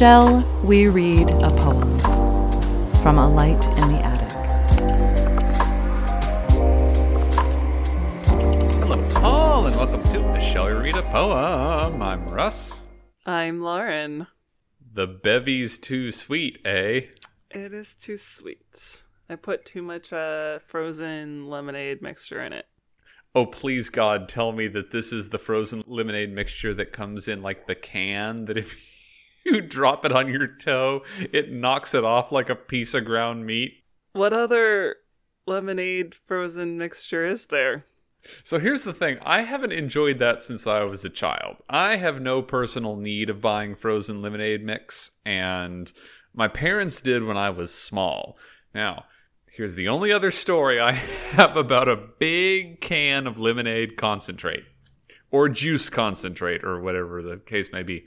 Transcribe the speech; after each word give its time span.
Shall 0.00 0.40
we 0.64 0.88
read 0.88 1.28
a 1.28 1.50
poem 1.50 1.98
from 3.02 3.18
A 3.18 3.28
Light 3.28 3.62
in 3.76 3.88
the 3.88 4.00
Attic? 4.02 4.32
Hello, 8.80 9.06
all, 9.16 9.66
and 9.66 9.76
welcome 9.76 10.02
to 10.04 10.40
Shall 10.40 10.68
We 10.68 10.72
Read 10.72 10.96
a 10.96 11.02
Poem? 11.02 12.00
I'm 12.00 12.26
Russ. 12.30 12.80
I'm 13.26 13.60
Lauren. 13.60 14.26
The 14.90 15.06
bevy's 15.06 15.78
too 15.78 16.12
sweet, 16.12 16.60
eh? 16.64 17.02
It 17.50 17.74
is 17.74 17.94
too 17.94 18.16
sweet. 18.16 19.02
I 19.28 19.36
put 19.36 19.66
too 19.66 19.82
much 19.82 20.14
uh, 20.14 20.60
frozen 20.66 21.46
lemonade 21.50 22.00
mixture 22.00 22.42
in 22.42 22.54
it. 22.54 22.64
Oh, 23.34 23.44
please, 23.44 23.90
God, 23.90 24.30
tell 24.30 24.52
me 24.52 24.66
that 24.68 24.92
this 24.92 25.12
is 25.12 25.28
the 25.28 25.38
frozen 25.38 25.84
lemonade 25.86 26.32
mixture 26.32 26.72
that 26.72 26.90
comes 26.90 27.28
in 27.28 27.42
like 27.42 27.66
the 27.66 27.74
can, 27.74 28.46
that 28.46 28.56
if 28.56 28.89
you 29.44 29.60
drop 29.60 30.04
it 30.04 30.12
on 30.12 30.28
your 30.28 30.46
toe, 30.46 31.02
it 31.32 31.50
knocks 31.50 31.94
it 31.94 32.04
off 32.04 32.32
like 32.32 32.50
a 32.50 32.56
piece 32.56 32.94
of 32.94 33.04
ground 33.04 33.46
meat. 33.46 33.72
What 34.12 34.32
other 34.32 34.96
lemonade 35.46 36.14
frozen 36.26 36.78
mixture 36.78 37.26
is 37.26 37.46
there? 37.46 37.86
So 38.42 38.58
here's 38.58 38.84
the 38.84 38.92
thing 38.92 39.18
I 39.22 39.42
haven't 39.42 39.72
enjoyed 39.72 40.18
that 40.18 40.40
since 40.40 40.66
I 40.66 40.82
was 40.82 41.04
a 41.04 41.10
child. 41.10 41.56
I 41.68 41.96
have 41.96 42.20
no 42.20 42.42
personal 42.42 42.96
need 42.96 43.30
of 43.30 43.40
buying 43.40 43.74
frozen 43.74 44.20
lemonade 44.20 44.64
mix, 44.64 45.12
and 45.24 45.90
my 46.34 46.48
parents 46.48 47.00
did 47.00 47.22
when 47.22 47.36
I 47.36 47.50
was 47.50 47.74
small. 47.74 48.36
Now, 48.74 49.04
here's 49.52 49.74
the 49.74 49.88
only 49.88 50.12
other 50.12 50.30
story 50.30 50.80
I 50.80 50.92
have 51.32 51.56
about 51.56 51.88
a 51.88 51.96
big 51.96 52.80
can 52.80 53.26
of 53.26 53.38
lemonade 53.38 53.96
concentrate, 53.96 54.64
or 55.30 55.48
juice 55.48 55.88
concentrate, 55.88 56.62
or 56.62 56.80
whatever 56.80 57.22
the 57.22 57.38
case 57.38 57.72
may 57.72 57.82
be. 57.82 58.04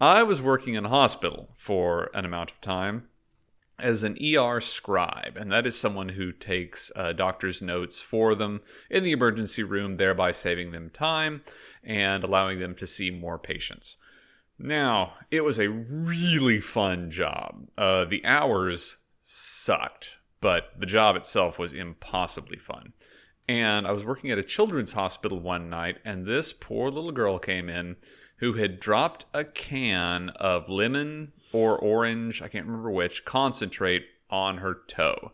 I 0.00 0.22
was 0.24 0.42
working 0.42 0.74
in 0.74 0.84
a 0.84 0.88
hospital 0.88 1.50
for 1.54 2.10
an 2.14 2.24
amount 2.24 2.50
of 2.50 2.60
time 2.60 3.08
as 3.78 4.02
an 4.02 4.16
ER 4.22 4.60
scribe, 4.60 5.36
and 5.36 5.50
that 5.52 5.66
is 5.66 5.78
someone 5.78 6.10
who 6.10 6.32
takes 6.32 6.90
uh, 6.96 7.12
doctors' 7.12 7.62
notes 7.62 8.00
for 8.00 8.34
them 8.34 8.60
in 8.90 9.04
the 9.04 9.12
emergency 9.12 9.62
room, 9.62 9.96
thereby 9.96 10.32
saving 10.32 10.72
them 10.72 10.90
time 10.90 11.42
and 11.82 12.24
allowing 12.24 12.58
them 12.58 12.74
to 12.74 12.86
see 12.86 13.10
more 13.10 13.38
patients. 13.38 13.96
Now, 14.58 15.14
it 15.30 15.42
was 15.42 15.58
a 15.58 15.68
really 15.68 16.60
fun 16.60 17.10
job. 17.10 17.68
Uh, 17.76 18.04
the 18.04 18.24
hours 18.24 18.98
sucked, 19.20 20.18
but 20.40 20.70
the 20.78 20.86
job 20.86 21.16
itself 21.16 21.58
was 21.58 21.72
impossibly 21.72 22.58
fun. 22.58 22.92
And 23.48 23.86
I 23.86 23.92
was 23.92 24.04
working 24.04 24.30
at 24.30 24.38
a 24.38 24.44
children's 24.44 24.92
hospital 24.92 25.40
one 25.40 25.68
night, 25.68 25.98
and 26.04 26.24
this 26.24 26.52
poor 26.52 26.90
little 26.90 27.12
girl 27.12 27.38
came 27.38 27.68
in 27.68 27.96
who 28.36 28.54
had 28.54 28.80
dropped 28.80 29.24
a 29.32 29.44
can 29.44 30.30
of 30.30 30.68
lemon 30.68 31.32
or 31.52 31.78
orange, 31.78 32.42
I 32.42 32.48
can't 32.48 32.66
remember 32.66 32.90
which, 32.90 33.24
concentrate 33.24 34.06
on 34.28 34.58
her 34.58 34.80
toe. 34.88 35.32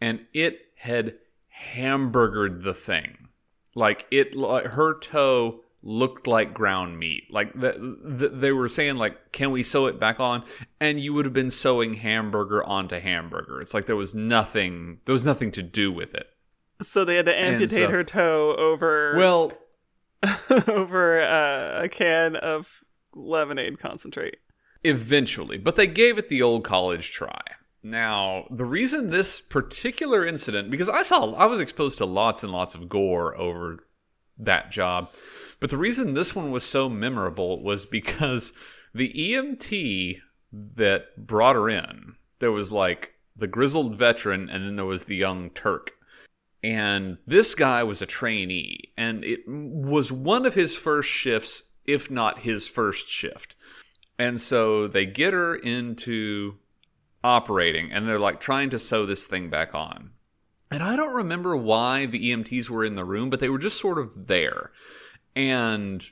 And 0.00 0.26
it 0.32 0.60
had 0.76 1.16
hamburgered 1.48 2.62
the 2.62 2.74
thing. 2.74 3.28
Like 3.74 4.06
it 4.10 4.34
her 4.34 4.98
toe 4.98 5.60
looked 5.82 6.26
like 6.26 6.54
ground 6.54 6.98
meat. 6.98 7.24
Like 7.30 7.52
the, 7.54 7.98
the, 8.02 8.28
they 8.28 8.52
were 8.52 8.68
saying 8.68 8.96
like 8.96 9.32
can 9.32 9.50
we 9.50 9.62
sew 9.62 9.86
it 9.86 10.00
back 10.00 10.20
on? 10.20 10.44
And 10.80 11.00
you 11.00 11.14
would 11.14 11.24
have 11.24 11.34
been 11.34 11.50
sewing 11.50 11.94
hamburger 11.94 12.64
onto 12.64 12.98
hamburger. 12.98 13.60
It's 13.60 13.74
like 13.74 13.86
there 13.86 13.96
was 13.96 14.14
nothing 14.14 15.00
there 15.04 15.12
was 15.12 15.26
nothing 15.26 15.50
to 15.52 15.62
do 15.62 15.92
with 15.92 16.14
it. 16.14 16.28
So 16.82 17.04
they 17.04 17.16
had 17.16 17.26
to 17.26 17.36
amputate 17.36 17.70
so, 17.70 17.90
her 17.90 18.04
toe 18.04 18.54
over 18.56 19.14
Well, 19.16 19.52
over 20.68 21.20
uh, 21.20 21.82
a 21.84 21.88
can 21.88 22.36
of 22.36 22.66
lemonade 23.14 23.78
concentrate. 23.78 24.36
Eventually, 24.84 25.58
but 25.58 25.76
they 25.76 25.86
gave 25.86 26.18
it 26.18 26.28
the 26.28 26.42
old 26.42 26.64
college 26.64 27.10
try. 27.10 27.40
Now, 27.82 28.46
the 28.50 28.64
reason 28.64 29.10
this 29.10 29.40
particular 29.40 30.26
incident, 30.26 30.70
because 30.70 30.88
I 30.88 31.02
saw, 31.02 31.32
I 31.34 31.46
was 31.46 31.60
exposed 31.60 31.98
to 31.98 32.04
lots 32.04 32.42
and 32.42 32.52
lots 32.52 32.74
of 32.74 32.88
gore 32.88 33.36
over 33.36 33.84
that 34.36 34.70
job, 34.70 35.10
but 35.60 35.70
the 35.70 35.78
reason 35.78 36.14
this 36.14 36.34
one 36.34 36.50
was 36.50 36.64
so 36.64 36.88
memorable 36.88 37.62
was 37.62 37.86
because 37.86 38.52
the 38.94 39.12
EMT 39.12 40.18
that 40.52 41.26
brought 41.26 41.56
her 41.56 41.68
in, 41.68 42.14
there 42.38 42.52
was 42.52 42.72
like 42.72 43.14
the 43.36 43.46
grizzled 43.46 43.96
veteran, 43.96 44.48
and 44.48 44.64
then 44.64 44.76
there 44.76 44.84
was 44.84 45.04
the 45.04 45.16
young 45.16 45.50
Turk. 45.50 45.92
And 46.62 47.18
this 47.26 47.54
guy 47.54 47.84
was 47.84 48.02
a 48.02 48.06
trainee, 48.06 48.92
and 48.96 49.24
it 49.24 49.40
was 49.46 50.10
one 50.10 50.44
of 50.44 50.54
his 50.54 50.76
first 50.76 51.08
shifts, 51.08 51.62
if 51.86 52.10
not 52.10 52.40
his 52.40 52.66
first 52.66 53.08
shift. 53.08 53.54
And 54.18 54.40
so 54.40 54.88
they 54.88 55.06
get 55.06 55.32
her 55.32 55.54
into 55.54 56.56
operating, 57.22 57.92
and 57.92 58.08
they're 58.08 58.18
like 58.18 58.40
trying 58.40 58.70
to 58.70 58.78
sew 58.78 59.06
this 59.06 59.26
thing 59.28 59.50
back 59.50 59.74
on. 59.74 60.10
And 60.70 60.82
I 60.82 60.96
don't 60.96 61.14
remember 61.14 61.56
why 61.56 62.06
the 62.06 62.30
EMTs 62.30 62.68
were 62.68 62.84
in 62.84 62.96
the 62.96 63.04
room, 63.04 63.30
but 63.30 63.40
they 63.40 63.48
were 63.48 63.58
just 63.58 63.80
sort 63.80 63.98
of 63.98 64.26
there. 64.26 64.72
And 65.36 66.04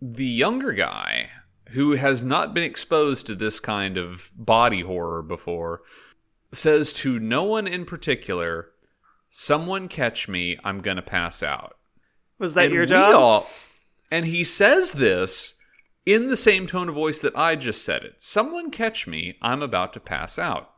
the 0.00 0.26
younger 0.26 0.72
guy, 0.72 1.30
who 1.70 1.92
has 1.92 2.24
not 2.24 2.54
been 2.54 2.62
exposed 2.62 3.26
to 3.26 3.34
this 3.34 3.58
kind 3.58 3.96
of 3.96 4.30
body 4.36 4.82
horror 4.82 5.22
before, 5.22 5.82
says 6.52 6.92
to 6.94 7.18
no 7.18 7.42
one 7.42 7.66
in 7.66 7.84
particular, 7.84 8.70
Someone 9.30 9.88
catch 9.88 10.28
me, 10.28 10.58
I'm 10.64 10.80
gonna 10.80 11.02
pass 11.02 11.42
out. 11.42 11.76
Was 12.38 12.54
that 12.54 12.66
and 12.66 12.74
your 12.74 12.86
job? 12.86 13.14
All, 13.14 13.50
and 14.10 14.24
he 14.24 14.44
says 14.44 14.94
this 14.94 15.54
in 16.06 16.28
the 16.28 16.36
same 16.36 16.66
tone 16.66 16.88
of 16.88 16.94
voice 16.94 17.20
that 17.20 17.36
I 17.36 17.54
just 17.54 17.84
said 17.84 18.02
it. 18.02 18.14
Someone 18.16 18.70
catch 18.70 19.06
me, 19.06 19.36
I'm 19.42 19.62
about 19.62 19.92
to 19.92 20.00
pass 20.00 20.38
out. 20.38 20.70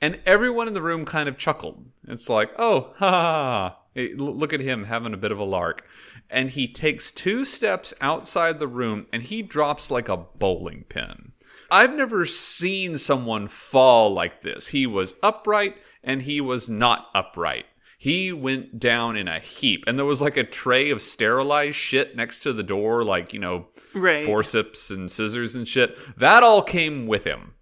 And 0.00 0.18
everyone 0.26 0.66
in 0.66 0.74
the 0.74 0.82
room 0.82 1.04
kind 1.04 1.28
of 1.28 1.38
chuckled. 1.38 1.86
It's 2.08 2.28
like, 2.28 2.50
oh, 2.58 2.92
ha 2.96 3.10
ha 3.10 3.18
ha. 3.20 3.78
Look 4.16 4.52
at 4.52 4.60
him 4.60 4.84
having 4.84 5.14
a 5.14 5.18
bit 5.18 5.30
of 5.30 5.38
a 5.38 5.44
lark. 5.44 5.86
And 6.28 6.50
he 6.50 6.66
takes 6.66 7.12
two 7.12 7.44
steps 7.44 7.94
outside 8.00 8.58
the 8.58 8.66
room 8.66 9.06
and 9.12 9.22
he 9.22 9.42
drops 9.42 9.90
like 9.90 10.08
a 10.08 10.16
bowling 10.16 10.84
pin. 10.88 11.32
I've 11.70 11.94
never 11.94 12.26
seen 12.26 12.98
someone 12.98 13.48
fall 13.48 14.12
like 14.12 14.42
this. 14.42 14.68
He 14.68 14.86
was 14.86 15.14
upright 15.22 15.76
and 16.02 16.22
he 16.22 16.40
was 16.40 16.68
not 16.68 17.08
upright 17.14 17.66
he 18.02 18.32
went 18.32 18.80
down 18.80 19.16
in 19.16 19.28
a 19.28 19.38
heap 19.38 19.84
and 19.86 19.96
there 19.96 20.04
was 20.04 20.20
like 20.20 20.36
a 20.36 20.42
tray 20.42 20.90
of 20.90 21.00
sterilized 21.00 21.76
shit 21.76 22.16
next 22.16 22.40
to 22.40 22.52
the 22.52 22.64
door 22.64 23.04
like 23.04 23.32
you 23.32 23.38
know 23.38 23.68
right. 23.94 24.26
forceps 24.26 24.90
and 24.90 25.08
scissors 25.08 25.54
and 25.54 25.68
shit. 25.68 25.96
That 26.16 26.42
all 26.42 26.62
came 26.62 27.06
with 27.06 27.22
him. 27.22 27.54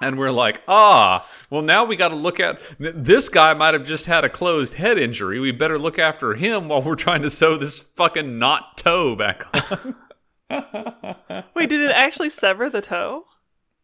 And 0.00 0.18
we're 0.18 0.30
like 0.30 0.62
ah 0.66 1.28
well 1.50 1.60
now 1.60 1.84
we 1.84 1.96
got 1.96 2.08
to 2.08 2.14
look 2.14 2.40
at 2.40 2.58
this 2.78 3.28
guy 3.28 3.52
might 3.52 3.74
have 3.74 3.84
just 3.84 4.06
had 4.06 4.24
a 4.24 4.30
closed 4.30 4.76
head 4.76 4.96
injury. 4.96 5.38
We 5.38 5.52
better 5.52 5.78
look 5.78 5.98
after 5.98 6.32
him 6.32 6.68
while 6.68 6.80
we're 6.80 6.94
trying 6.94 7.20
to 7.20 7.28
sew 7.28 7.58
this 7.58 7.78
fucking 7.78 8.38
knot 8.38 8.78
toe 8.78 9.14
back 9.14 9.44
on. 9.52 9.94
Wait 11.54 11.68
did 11.68 11.82
it 11.82 11.92
actually 11.94 12.30
sever 12.30 12.70
the 12.70 12.80
toe? 12.80 13.26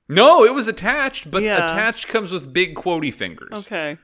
No 0.08 0.42
it 0.42 0.54
was 0.54 0.68
attached 0.68 1.30
but 1.30 1.42
yeah. 1.42 1.66
attached 1.66 2.08
comes 2.08 2.32
with 2.32 2.50
big 2.50 2.76
quotey 2.76 3.12
fingers. 3.12 3.66
Okay 3.66 3.98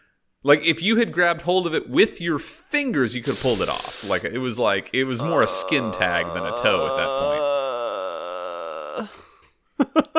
like 0.45 0.63
if 0.63 0.81
you 0.83 0.97
had 0.97 1.11
grabbed 1.11 1.43
hold 1.43 1.67
of 1.67 1.75
it 1.75 1.89
with 1.89 2.21
your 2.21 2.39
fingers, 2.39 3.15
you 3.15 3.23
could 3.23 3.35
have 3.35 3.43
pulled 3.43 3.63
it 3.63 3.69
off. 3.69 4.05
Like 4.05 4.25
it 4.25 4.39
was 4.39 4.59
like 4.59 4.91
it 4.93 5.05
was 5.05 5.23
more 5.23 5.43
a 5.43 5.47
skin 5.47 5.91
tag 5.91 6.27
than 6.35 6.45
a 6.45 6.55
toe 6.57 6.87
at 6.87 6.97
that 6.97 7.09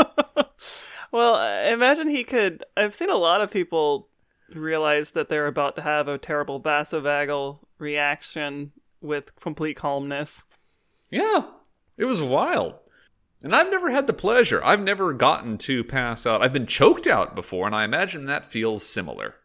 point. 0.10 0.50
well, 1.12 1.72
imagine 1.72 2.10
he 2.10 2.24
could. 2.24 2.66
I've 2.76 2.96
seen 2.96 3.12
a 3.12 3.16
lot 3.16 3.42
of 3.42 3.52
people 3.52 4.10
realize 4.54 5.12
that 5.12 5.30
they're 5.30 5.48
about 5.48 5.76
to 5.76 5.84
have 5.84 6.08
a 6.08 6.18
terrible 6.18 6.60
vasovagal 6.60 7.60
reaction 7.78 8.72
with 9.02 9.40
complete 9.40 9.78
calmness. 9.78 10.44
Yeah, 11.12 11.46
it 11.98 12.06
was 12.06 12.22
wild. 12.22 12.74
And 13.44 13.56
I've 13.56 13.70
never 13.70 13.92
had 13.92 14.08
the 14.08 14.14
pleasure. 14.14 14.64
I've 14.64 14.82
never 14.82 15.14
gotten 15.14 15.60
to 15.60 15.84
pass 15.84 16.26
out. 16.26 16.42
I've 16.42 16.54
been 16.54 16.66
choked 16.66 17.06
out 17.06 17.36
before, 17.36 17.68
and 17.68 17.76
I 17.76 17.84
imagine 17.84 18.26
that 18.26 18.46
feels 18.46 18.84
similar. 18.84 19.36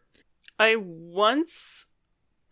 I 0.61 0.75
once 0.75 1.87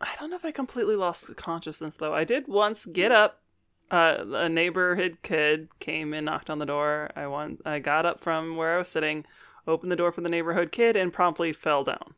I 0.01 0.07
don't 0.19 0.31
know 0.31 0.35
if 0.35 0.43
I 0.43 0.51
completely 0.51 0.95
lost 0.95 1.27
the 1.27 1.35
consciousness 1.35 1.95
though. 1.95 2.13
I 2.13 2.23
did 2.23 2.47
once 2.47 2.87
get 2.87 3.11
up. 3.11 3.43
Uh, 3.91 4.23
a 4.33 4.49
neighborhood 4.49 5.17
kid 5.21 5.67
came 5.79 6.13
and 6.15 6.25
knocked 6.25 6.49
on 6.49 6.57
the 6.57 6.65
door. 6.65 7.11
I 7.15 7.27
want 7.27 7.61
I 7.65 7.77
got 7.77 8.07
up 8.07 8.19
from 8.19 8.55
where 8.55 8.73
I 8.73 8.77
was 8.79 8.87
sitting, 8.87 9.25
opened 9.67 9.91
the 9.91 9.95
door 9.95 10.11
for 10.11 10.21
the 10.21 10.29
neighborhood 10.29 10.71
kid, 10.71 10.95
and 10.95 11.13
promptly 11.13 11.53
fell 11.53 11.83
down. 11.83 12.15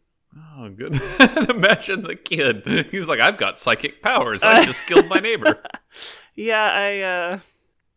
Oh, 0.56 0.70
good. 0.70 0.94
Imagine 1.50 2.04
the 2.04 2.16
kid. 2.16 2.88
He's 2.90 3.10
like, 3.10 3.20
I've 3.20 3.38
got 3.38 3.60
psychic 3.60 4.02
powers. 4.02 4.44
I 4.44 4.64
just 4.64 4.86
killed 4.86 5.10
my 5.10 5.20
neighbor. 5.20 5.62
yeah, 6.36 6.72
I 6.72 7.00
uh, 7.02 7.40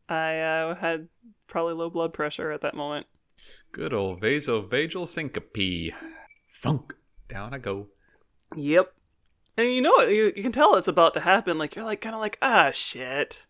I 0.08 0.38
uh, 0.41 0.75
had 0.75 1.08
probably 1.46 1.75
low 1.75 1.91
blood 1.91 2.12
pressure 2.12 2.50
at 2.50 2.62
that 2.62 2.75
moment. 2.75 3.06
Good 3.70 3.94
old 3.94 4.20
vasovagal 4.20 5.06
syncope. 5.06 5.94
Thunk 6.56 6.94
down 7.28 7.54
I 7.54 7.58
go. 7.58 7.88
Yep. 8.56 8.92
And 9.56 9.68
you 9.68 9.82
know? 9.82 10.00
You, 10.00 10.32
you 10.36 10.42
can 10.42 10.52
tell 10.52 10.76
it's 10.76 10.88
about 10.88 11.14
to 11.14 11.20
happen. 11.20 11.58
Like, 11.58 11.76
you're 11.76 11.84
like, 11.84 12.00
kind 12.00 12.14
of 12.14 12.20
like, 12.20 12.38
ah, 12.42 12.70
shit. 12.72 13.46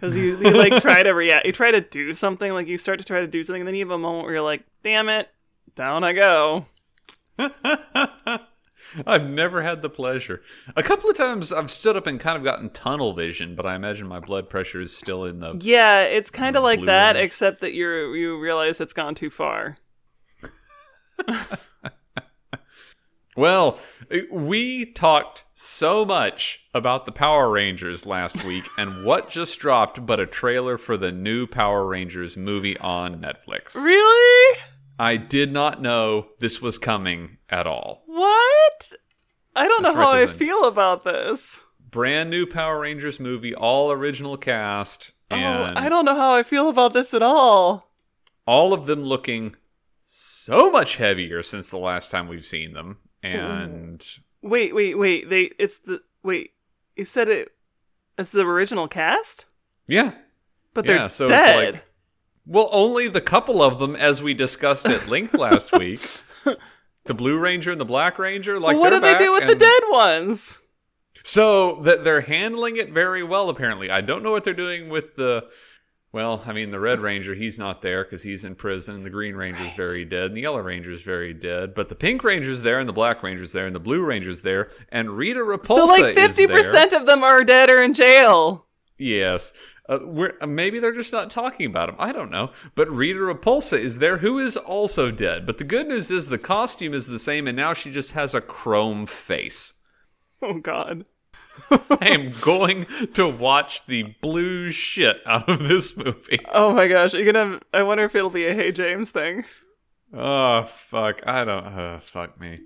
because 0.00 0.16
you, 0.16 0.38
you 0.38 0.50
like 0.52 0.82
try 0.82 1.02
to 1.02 1.10
react, 1.10 1.46
you 1.46 1.52
try 1.52 1.70
to 1.70 1.80
do 1.80 2.14
something, 2.14 2.52
like 2.52 2.66
you 2.66 2.78
start 2.78 2.98
to 3.00 3.04
try 3.04 3.20
to 3.20 3.26
do 3.26 3.44
something, 3.44 3.62
and 3.62 3.68
then 3.68 3.74
you 3.74 3.84
have 3.84 3.90
a 3.90 3.98
moment 3.98 4.24
where 4.24 4.34
you're 4.34 4.42
like, 4.42 4.64
"Damn 4.82 5.08
it, 5.08 5.28
down 5.76 6.04
I 6.04 6.12
go." 6.12 6.66
I've 9.06 9.28
never 9.28 9.62
had 9.62 9.82
the 9.82 9.90
pleasure. 9.90 10.40
A 10.74 10.82
couple 10.82 11.10
of 11.10 11.16
times 11.16 11.52
I've 11.52 11.70
stood 11.70 11.96
up 11.96 12.06
and 12.06 12.18
kind 12.18 12.36
of 12.36 12.42
gotten 12.44 12.70
tunnel 12.70 13.12
vision, 13.12 13.54
but 13.54 13.66
I 13.66 13.74
imagine 13.74 14.08
my 14.08 14.20
blood 14.20 14.48
pressure 14.48 14.80
is 14.80 14.96
still 14.96 15.24
in 15.24 15.40
the. 15.40 15.58
Yeah, 15.60 16.02
it's 16.02 16.30
kind 16.30 16.56
of 16.56 16.62
like 16.62 16.84
that, 16.86 17.16
range. 17.16 17.26
except 17.26 17.60
that 17.60 17.74
you 17.74 18.14
you 18.14 18.38
realize 18.38 18.80
it's 18.80 18.94
gone 18.94 19.14
too 19.14 19.30
far. 19.30 19.76
Well, 23.36 23.78
uh, 24.12 24.18
we 24.32 24.86
talked 24.86 25.44
so 25.54 26.04
much 26.04 26.60
about 26.74 27.04
the 27.04 27.12
Power 27.12 27.50
Rangers 27.50 28.06
last 28.06 28.44
week, 28.46 28.64
and 28.76 29.04
what 29.04 29.28
just 29.28 29.58
dropped 29.60 30.04
but 30.04 30.20
a 30.20 30.26
trailer 30.26 30.78
for 30.78 30.96
the 30.96 31.12
new 31.12 31.46
Power 31.46 31.86
Rangers 31.86 32.36
movie 32.36 32.76
on 32.78 33.20
Netflix. 33.20 33.74
Really? 33.74 34.58
I 34.98 35.16
did 35.16 35.52
not 35.52 35.80
know 35.80 36.28
this 36.40 36.60
was 36.60 36.76
coming 36.78 37.38
at 37.48 37.66
all. 37.66 38.02
What? 38.06 38.92
I 39.56 39.66
don't 39.66 39.82
That's 39.82 39.94
know 39.94 40.02
how 40.02 40.12
I 40.12 40.26
feel 40.26 40.64
about 40.64 41.04
this. 41.04 41.64
Brand 41.90 42.30
new 42.30 42.46
Power 42.46 42.80
Rangers 42.80 43.18
movie, 43.18 43.54
all 43.54 43.90
original 43.90 44.36
cast, 44.36 45.12
oh, 45.30 45.36
and 45.36 45.78
oh, 45.78 45.80
I 45.80 45.88
don't 45.88 46.04
know 46.04 46.14
how 46.14 46.34
I 46.34 46.42
feel 46.42 46.68
about 46.68 46.92
this 46.92 47.14
at 47.14 47.22
all. 47.22 47.90
all 48.46 48.72
of 48.72 48.86
them 48.86 49.02
looking 49.02 49.56
so 50.00 50.70
much 50.70 50.96
heavier 50.96 51.42
since 51.42 51.70
the 51.70 51.78
last 51.78 52.10
time 52.10 52.28
we've 52.28 52.44
seen 52.44 52.72
them. 52.74 52.98
And 53.22 54.06
Wait, 54.42 54.74
wait, 54.74 54.96
wait. 54.98 55.28
They 55.28 55.50
it's 55.58 55.78
the 55.78 56.02
wait. 56.22 56.52
You 56.96 57.04
said 57.04 57.28
it 57.28 57.50
it's 58.18 58.30
the 58.30 58.46
original 58.46 58.88
cast? 58.88 59.46
yeah, 59.86 60.12
But 60.74 60.86
they're 60.86 60.96
Yeah, 60.96 61.06
so 61.08 61.24
it's 61.26 61.32
dead. 61.32 61.74
like- 61.74 61.84
well, 62.46 62.68
only 62.72 63.06
the 63.08 63.20
couple 63.20 63.62
of 63.62 63.78
them, 63.78 63.94
as 63.94 64.22
we 64.22 64.34
discussed 64.34 64.86
at 64.86 65.06
length 65.08 65.34
last 65.34 65.72
week. 65.78 66.00
The 67.04 67.14
Blue 67.14 67.38
Ranger 67.38 67.70
and 67.72 67.80
the 67.80 67.84
Black 67.84 68.18
Ranger, 68.18 68.58
like 68.60 68.76
what 68.76 68.90
do 68.90 69.00
they 69.00 69.16
do 69.18 69.32
with 69.32 69.46
the 69.46 69.54
dead 69.54 69.82
ones? 69.90 70.58
So 71.22 71.80
that 71.82 72.02
they're 72.04 72.20
handling 72.22 72.76
it 72.76 72.92
very 72.92 73.22
well. 73.22 73.48
Apparently, 73.50 73.90
I 73.90 74.00
don't 74.00 74.22
know 74.22 74.30
what 74.32 74.44
they're 74.44 74.54
doing 74.54 74.88
with 74.88 75.16
the. 75.16 75.48
Well, 76.12 76.42
I 76.44 76.52
mean, 76.52 76.70
the 76.70 76.80
Red 76.80 76.98
Ranger, 76.98 77.34
he's 77.34 77.56
not 77.56 77.82
there 77.82 78.02
because 78.02 78.24
he's 78.24 78.44
in 78.44 78.56
prison. 78.56 79.02
The 79.02 79.10
Green 79.10 79.36
Ranger's 79.36 79.72
very 79.74 80.04
dead, 80.04 80.24
and 80.24 80.36
the 80.36 80.40
Yellow 80.40 80.60
Ranger's 80.60 81.02
very 81.02 81.32
dead. 81.32 81.72
But 81.72 81.88
the 81.88 81.94
Pink 81.94 82.24
Ranger's 82.24 82.62
there, 82.62 82.80
and 82.80 82.88
the 82.88 82.92
Black 82.92 83.22
Ranger's 83.22 83.52
there, 83.52 83.66
and 83.66 83.74
the 83.74 83.80
Blue 83.80 84.04
Ranger's 84.04 84.42
there, 84.42 84.70
and 84.88 85.16
Rita 85.16 85.38
Repulsa 85.38 85.66
so 85.66 85.84
like 85.84 86.16
50% 86.16 86.94
of 86.94 87.06
them 87.06 87.22
are 87.22 87.44
dead 87.44 87.70
or 87.70 87.80
in 87.80 87.94
jail. 87.94 88.66
Yes. 88.98 89.52
Uh, 89.88 89.98
we're, 90.02 90.32
uh, 90.40 90.46
maybe 90.46 90.80
they're 90.80 90.92
just 90.92 91.12
not 91.12 91.30
talking 91.30 91.66
about 91.66 91.88
him. 91.88 91.96
I 91.98 92.12
don't 92.12 92.30
know. 92.30 92.50
But 92.74 92.90
Rita 92.90 93.20
Repulsa 93.20 93.78
is 93.78 94.00
there, 94.00 94.18
who 94.18 94.38
is 94.40 94.56
also 94.56 95.12
dead. 95.12 95.46
But 95.46 95.58
the 95.58 95.64
good 95.64 95.86
news 95.86 96.10
is 96.10 96.28
the 96.28 96.38
costume 96.38 96.92
is 96.92 97.06
the 97.06 97.18
same, 97.20 97.46
and 97.46 97.56
now 97.56 97.72
she 97.72 97.90
just 97.90 98.12
has 98.12 98.34
a 98.34 98.40
chrome 98.40 99.06
face. 99.06 99.74
Oh 100.42 100.54
god. 100.54 101.04
I 101.70 102.08
am 102.08 102.32
going 102.40 102.86
to 103.14 103.28
watch 103.28 103.86
the 103.86 104.14
blue 104.20 104.70
shit 104.70 105.18
out 105.26 105.48
of 105.48 105.60
this 105.60 105.96
movie. 105.96 106.40
Oh 106.52 106.74
my 106.74 106.88
gosh, 106.88 107.12
you're 107.14 107.30
gonna 107.30 107.60
I 107.72 107.82
wonder 107.82 108.04
if 108.04 108.14
it'll 108.14 108.30
be 108.30 108.46
a 108.46 108.54
Hey 108.54 108.72
James 108.72 109.10
thing. 109.10 109.44
Oh, 110.12 110.62
fuck. 110.64 111.20
I 111.26 111.44
don't. 111.44 111.64
Uh, 111.64 112.00
fuck 112.00 112.40
me. 112.40 112.60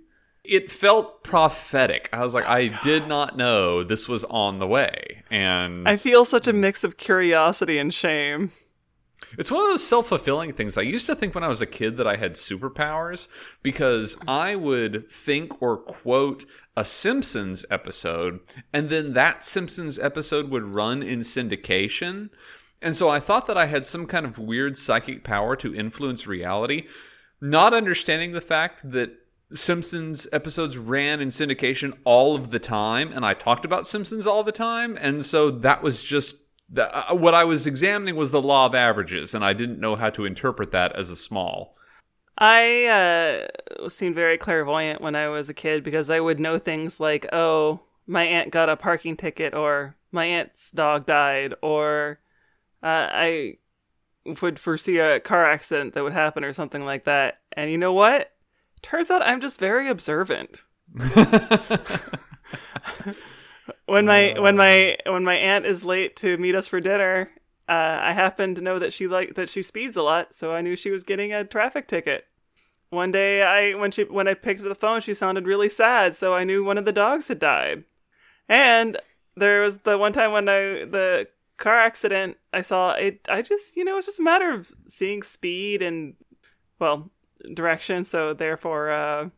It 0.45 0.71
felt 0.71 1.25
prophetic. 1.25 2.09
I 2.13 2.23
was 2.23 2.35
like, 2.35 2.47
I 2.47 2.69
did 2.83 3.09
not 3.09 3.37
know 3.37 3.83
this 3.83 4.09
was 4.09 4.25
on 4.25 4.59
the 4.59 4.67
way. 4.67 5.25
And 5.31 5.89
I 5.89 5.97
feel 5.97 6.25
such 6.25 6.47
a 6.47 6.53
mix 6.53 6.85
of 6.85 6.97
curiosity 6.97 7.79
and 7.79 7.93
shame. 7.93 8.53
It's 9.39 9.51
one 9.51 9.63
of 9.63 9.71
those 9.71 9.87
self 9.87 10.09
fulfilling 10.09 10.53
things. 10.53 10.77
I 10.77 10.83
used 10.83 11.07
to 11.07 11.15
think 11.15 11.35
when 11.35 11.45
I 11.45 11.49
was 11.49 11.63
a 11.63 11.67
kid 11.67 11.97
that 11.97 12.07
I 12.07 12.17
had 12.17 12.35
superpowers 12.35 13.29
because 13.63 14.17
I 14.29 14.55
would 14.55 15.09
think 15.09 15.63
or 15.63 15.79
quote 15.79 16.45
a 16.77 16.85
Simpsons 16.85 17.65
episode, 17.71 18.41
and 18.73 18.89
then 18.89 19.13
that 19.13 19.45
Simpsons 19.45 19.99
episode 19.99 20.51
would 20.51 20.65
run 20.65 21.03
in 21.03 21.21
syndication. 21.21 22.31
And 22.83 22.97
so 22.97 23.09
I 23.09 23.21
thought 23.21 23.47
that 23.47 23.57
I 23.57 23.67
had 23.67 23.85
some 23.85 24.07
kind 24.07 24.27
of 24.27 24.39
weird 24.39 24.77
psychic 24.77 25.25
power 25.25 25.57
to 25.57 25.75
influence 25.75 26.27
reality, 26.27 26.87
not 27.41 27.75
understanding 27.75 28.33
the 28.33 28.41
fact 28.41 28.91
that 28.91 29.13
Simpsons 29.53 30.27
episodes 30.33 30.77
ran 30.77 31.21
in 31.21 31.29
syndication 31.29 31.97
all 32.05 32.35
of 32.35 32.51
the 32.51 32.59
time, 32.59 33.13
and 33.13 33.25
I 33.25 33.35
talked 33.35 33.65
about 33.65 33.87
Simpsons 33.87 34.27
all 34.27 34.43
the 34.43 34.53
time. 34.53 34.99
And 35.01 35.25
so 35.25 35.51
that 35.51 35.83
was 35.83 36.03
just 36.03 36.37
the, 36.69 37.13
uh, 37.13 37.15
what 37.15 37.35
I 37.35 37.45
was 37.45 37.67
examining 37.67 38.17
was 38.17 38.33
the 38.33 38.43
law 38.43 38.67
of 38.67 38.75
averages, 38.75 39.35
and 39.35 39.45
I 39.45 39.53
didn't 39.53 39.79
know 39.79 39.97
how 39.97 40.11
to 40.11 40.25
interpret 40.25 40.73
that 40.73 40.97
as 40.97 41.11
a 41.11 41.17
small. 41.17 41.77
I 42.37 43.49
uh, 43.81 43.89
seemed 43.89 44.15
very 44.15 44.39
clairvoyant 44.39 45.01
when 45.01 45.15
I 45.15 45.29
was 45.29 45.49
a 45.49 45.55
kid 45.55 45.85
because 45.85 46.11
I 46.11 46.21
would 46.21 46.41
know 46.41 46.59
things 46.59 46.99
like, 46.99 47.27
oh, 47.33 47.81
my 48.07 48.25
aunt 48.25 48.51
got 48.51 48.69
a 48.69 48.77
parking 48.77 49.17
ticket, 49.17 49.55
or 49.55 49.97
my 50.11 50.25
aunt's 50.25 50.71
dog 50.71 51.07
died, 51.07 51.55
or 51.63 52.19
uh, 52.83 53.09
I 53.11 53.59
would 54.41 54.59
foresee 54.59 54.99
a 54.99 55.21
car 55.21 55.51
accident 55.51 55.95
that 55.95 56.03
would 56.03 56.13
happen, 56.13 56.45
or 56.45 56.53
something 56.53 56.85
like 56.85 57.05
that. 57.05 57.41
And 57.53 57.71
you 57.71 57.79
know 57.79 57.93
what? 57.93 58.33
Turns 58.83 59.11
out 59.11 59.23
I'm 59.23 59.41
just 59.41 59.61
very 59.61 59.89
observant. 59.89 60.63
when 63.87 64.07
my 64.07 64.35
when 64.39 64.57
my 64.57 64.97
when 65.07 65.25
my 65.25 65.37
aunt 65.37 65.67
is 65.67 65.85
late 65.85 66.17
to 66.17 66.37
meet 66.37 66.55
us 66.55 66.67
for 66.67 66.81
dinner, 66.81 67.31
uh, 67.69 67.99
I 68.03 68.13
happen 68.13 68.55
to 68.55 68.61
know 68.61 68.79
that 68.79 68.93
she 68.93 69.07
like 69.07 69.35
that 69.35 69.49
she 69.49 69.63
speeds 69.63 69.97
a 69.97 70.03
lot, 70.03 70.35
so 70.35 70.53
I 70.53 70.61
knew 70.61 70.77
she 70.77 70.91
was 70.91 71.03
getting 71.03 71.33
a 71.33 71.45
traffic 71.45 71.89
ticket. 71.89 72.27
One 72.91 73.11
day, 73.11 73.43
I 73.43 73.75
when 73.75 73.91
she 73.91 74.05
when 74.05 74.29
I 74.29 74.35
picked 74.35 74.61
up 74.61 74.69
the 74.69 74.75
phone, 74.75 75.01
she 75.01 75.15
sounded 75.15 75.47
really 75.47 75.69
sad, 75.69 76.15
so 76.15 76.35
I 76.35 76.45
knew 76.45 76.63
one 76.63 76.79
of 76.79 76.85
the 76.85 76.93
dogs 76.93 77.29
had 77.29 77.39
died. 77.39 77.85
And 78.49 78.99
there 79.37 79.63
was 79.63 79.79
the 79.79 79.97
one 79.97 80.13
time 80.13 80.33
when 80.33 80.49
I 80.49 80.85
the 80.85 81.29
car 81.57 81.75
accident 81.75 82.37
I 82.53 82.61
saw 82.61 82.93
it. 82.93 83.21
I 83.29 83.43
just 83.43 83.77
you 83.77 83.85
know 83.85 83.97
it's 83.97 84.07
just 84.07 84.21
a 84.21 84.23
matter 84.23 84.53
of 84.53 84.71
seeing 84.89 85.23
speed 85.23 85.81
and 85.83 86.15
well 86.79 87.11
direction. 87.55 88.05
So 88.05 88.35
therefore, 88.35 88.91
uh, 88.91 89.29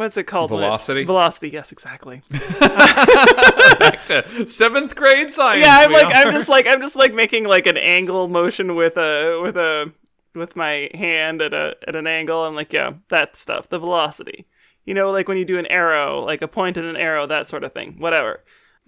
what's 0.00 0.16
it 0.16 0.24
called? 0.24 0.50
Velocity? 0.50 1.04
Velocity. 1.04 1.50
Yes, 1.50 1.70
exactly. 1.72 2.22
Back 2.30 4.04
to 4.06 4.46
seventh 4.46 4.96
grade 4.96 5.30
science. 5.30 5.64
yeah 5.64 5.78
i'm 5.80 5.92
like 5.92 6.14
i'm 6.14 6.34
just 6.34 6.48
like 6.48 6.66
i'm 6.66 6.80
just 6.80 6.96
like 6.96 7.14
making 7.14 7.44
like 7.44 7.66
an 7.66 7.76
angle 7.76 8.28
motion 8.28 8.74
with 8.74 8.96
a 8.96 9.40
with 9.42 9.56
a 9.56 9.92
with 10.34 10.56
my 10.56 10.90
hand 10.94 11.40
at 11.40 11.54
a 11.54 11.74
at 11.86 11.94
an 11.94 12.06
angle 12.06 12.44
i'm 12.44 12.54
like 12.54 12.72
yeah 12.72 12.92
that 13.08 13.36
stuff 13.36 13.68
the 13.68 13.78
velocity 13.78 14.46
you 14.84 14.92
know 14.94 15.10
like 15.10 15.28
when 15.28 15.38
you 15.38 15.44
do 15.44 15.58
an 15.58 15.66
arrow 15.66 16.20
like 16.24 16.42
a 16.42 16.48
point 16.48 16.76
and 16.76 16.86
an 16.86 16.96
arrow 16.96 17.26
that 17.26 17.48
sort 17.48 17.64
of 17.64 17.72
thing 17.72 17.96
whatever 17.98 18.42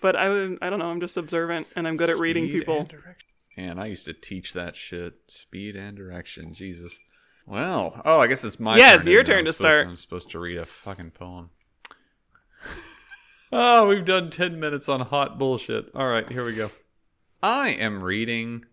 but 0.00 0.16
i 0.16 0.28
would 0.28 0.58
i 0.62 0.70
don't 0.70 0.78
know 0.78 0.90
i'm 0.90 1.00
just 1.00 1.16
observant 1.16 1.66
and 1.76 1.86
i'm 1.86 1.96
good 1.96 2.10
at 2.10 2.18
reading 2.18 2.46
people 2.46 2.80
and 2.80 2.88
direction. 2.88 3.28
Man, 3.56 3.78
I 3.78 3.86
used 3.86 4.06
to 4.06 4.14
teach 4.14 4.52
that 4.54 4.76
shit. 4.76 5.14
Speed 5.26 5.74
and 5.76 5.96
direction. 5.96 6.54
Jesus. 6.54 6.98
Well, 7.50 8.00
oh, 8.04 8.20
I 8.20 8.28
guess 8.28 8.44
it's 8.44 8.60
my 8.60 8.76
Yeah, 8.78 8.90
turn. 8.90 8.98
it's 9.00 9.06
your 9.08 9.24
turn 9.24 9.44
to 9.44 9.52
supposed 9.52 9.72
start. 9.72 9.86
I'm 9.88 9.96
supposed 9.96 10.30
to 10.30 10.38
read 10.38 10.56
a 10.58 10.64
fucking 10.64 11.10
poem. 11.10 11.50
oh, 13.52 13.88
we've 13.88 14.04
done 14.04 14.30
10 14.30 14.60
minutes 14.60 14.88
on 14.88 15.00
hot 15.00 15.36
bullshit. 15.36 15.86
All 15.92 16.06
right, 16.06 16.30
here 16.30 16.44
we 16.44 16.54
go. 16.54 16.70
I 17.42 17.70
am 17.70 18.04
reading 18.04 18.66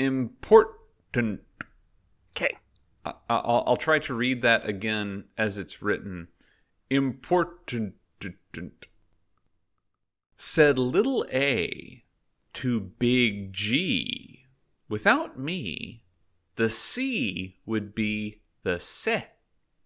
important. 0.00 1.42
okay 2.36 2.56
I- 3.04 3.14
I'll, 3.30 3.62
I'll 3.68 3.76
try 3.76 4.00
to 4.00 4.14
read 4.14 4.42
that 4.42 4.66
again 4.68 5.24
as 5.38 5.56
it's 5.56 5.80
written. 5.80 6.26
Important. 6.90 7.94
Said 10.36 10.76
little 10.78 11.24
A 11.32 12.02
to 12.54 12.80
big 12.80 13.52
G. 13.52 14.44
Without 14.88 15.38
me, 15.38 16.02
the 16.58 16.68
sea 16.68 17.56
would 17.64 17.94
be 17.94 18.40
the 18.64 18.80
se, 18.80 19.24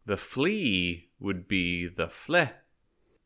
the 0.07 0.17
flea 0.17 1.11
would 1.21 1.47
be 1.47 1.87
the 1.87 2.09
fle, 2.09 2.49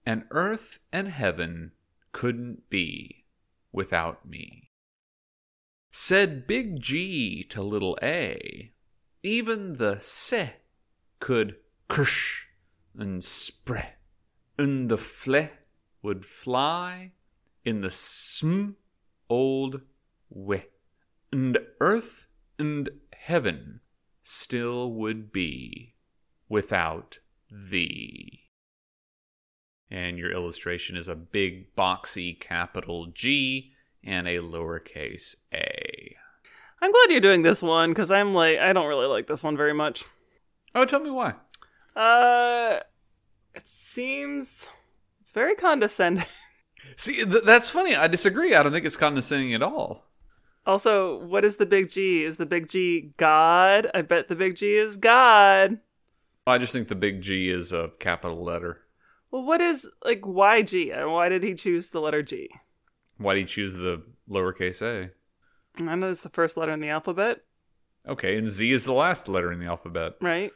and 0.04 0.24
earth 0.32 0.80
and 0.92 1.06
heaven 1.06 1.70
couldn't 2.10 2.68
be 2.68 3.24
without 3.70 4.28
me. 4.28 4.68
Said 5.92 6.48
big 6.48 6.80
G 6.80 7.44
to 7.44 7.62
little 7.62 7.96
a, 8.02 8.72
even 9.22 9.74
the 9.74 10.00
se 10.00 10.56
could 11.20 11.54
kush 11.86 12.48
and 12.98 13.22
spre, 13.22 13.92
and 14.58 14.88
the 14.88 14.98
fle 14.98 15.50
would 16.02 16.24
fly 16.24 17.12
in 17.64 17.80
the 17.80 17.90
sm 17.90 18.70
old 19.30 19.82
we, 20.30 20.64
and 21.30 21.56
earth 21.78 22.26
and 22.58 22.88
heaven 23.18 23.80
still 24.22 24.92
would 24.92 25.32
be 25.32 25.94
without 26.48 27.18
thee. 27.50 28.40
And 29.90 30.18
your 30.18 30.30
illustration 30.30 30.96
is 30.96 31.08
a 31.08 31.14
big 31.14 31.74
boxy 31.76 32.38
capital 32.38 33.06
G 33.06 33.72
and 34.02 34.26
a 34.26 34.38
lowercase 34.38 35.36
a. 35.52 36.14
I'm 36.82 36.92
glad 36.92 37.10
you're 37.10 37.20
doing 37.20 37.42
this 37.42 37.62
one 37.62 37.90
because 37.90 38.10
I'm 38.10 38.34
like 38.34 38.58
I 38.58 38.72
don't 38.72 38.88
really 38.88 39.06
like 39.06 39.26
this 39.26 39.42
one 39.42 39.56
very 39.56 39.74
much. 39.74 40.04
Oh, 40.74 40.84
tell 40.84 41.00
me 41.00 41.10
why. 41.10 41.34
Uh, 41.94 42.80
it 43.54 43.66
seems 43.66 44.68
it's 45.20 45.32
very 45.32 45.54
condescending. 45.54 46.24
See, 46.96 47.24
th- 47.24 47.44
that's 47.44 47.70
funny. 47.70 47.96
I 47.96 48.06
disagree. 48.06 48.54
I 48.54 48.62
don't 48.62 48.72
think 48.72 48.86
it's 48.86 48.96
condescending 48.96 49.54
at 49.54 49.62
all. 49.62 50.05
Also, 50.66 51.18
what 51.24 51.44
is 51.44 51.56
the 51.58 51.66
big 51.66 51.90
G? 51.90 52.24
Is 52.24 52.36
the 52.38 52.46
big 52.46 52.68
G 52.68 53.12
God? 53.16 53.88
I 53.94 54.02
bet 54.02 54.28
the 54.28 54.34
big 54.36 54.56
G 54.56 54.74
is 54.74 54.96
God. 54.96 55.78
I 56.46 56.58
just 56.58 56.72
think 56.72 56.88
the 56.88 56.94
big 56.96 57.22
G 57.22 57.50
is 57.50 57.72
a 57.72 57.90
capital 58.00 58.42
letter. 58.44 58.80
Well, 59.30 59.44
what 59.44 59.60
is 59.60 59.88
like 60.04 60.24
why 60.24 60.62
G? 60.62 60.90
And 60.90 61.12
Why 61.12 61.28
did 61.28 61.42
he 61.42 61.54
choose 61.54 61.90
the 61.90 62.00
letter 62.00 62.22
G? 62.22 62.50
Why 63.18 63.34
did 63.34 63.40
he 63.40 63.46
choose 63.46 63.74
the 63.76 64.02
lowercase 64.28 64.82
a? 64.82 65.10
I 65.82 65.94
know 65.94 66.10
it's 66.10 66.22
the 66.22 66.28
first 66.30 66.56
letter 66.56 66.72
in 66.72 66.80
the 66.80 66.88
alphabet, 66.88 67.40
Okay, 68.08 68.38
and 68.38 68.48
Z 68.48 68.70
is 68.72 68.84
the 68.86 68.92
last 68.94 69.28
letter 69.28 69.52
in 69.52 69.58
the 69.60 69.66
alphabet. 69.66 70.14
right? 70.22 70.52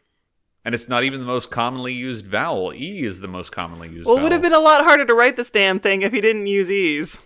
And 0.64 0.74
it's 0.74 0.88
not 0.88 1.04
even 1.04 1.20
the 1.20 1.26
most 1.26 1.50
commonly 1.50 1.92
used 1.94 2.26
vowel. 2.26 2.72
E 2.74 3.02
is 3.02 3.20
the 3.20 3.28
most 3.28 3.50
commonly 3.50 3.88
used 3.88 4.06
Well, 4.06 4.16
it 4.16 4.18
vowel. 4.18 4.22
would 4.24 4.32
have 4.32 4.42
been 4.42 4.52
a 4.54 4.58
lot 4.60 4.84
harder 4.84 5.04
to 5.06 5.14
write 5.14 5.36
this 5.36 5.50
damn 5.50 5.78
thing 5.78 6.02
if 6.02 6.12
he 6.12 6.20
didn't 6.20 6.46
use 6.46 6.70
E's. 6.70 7.20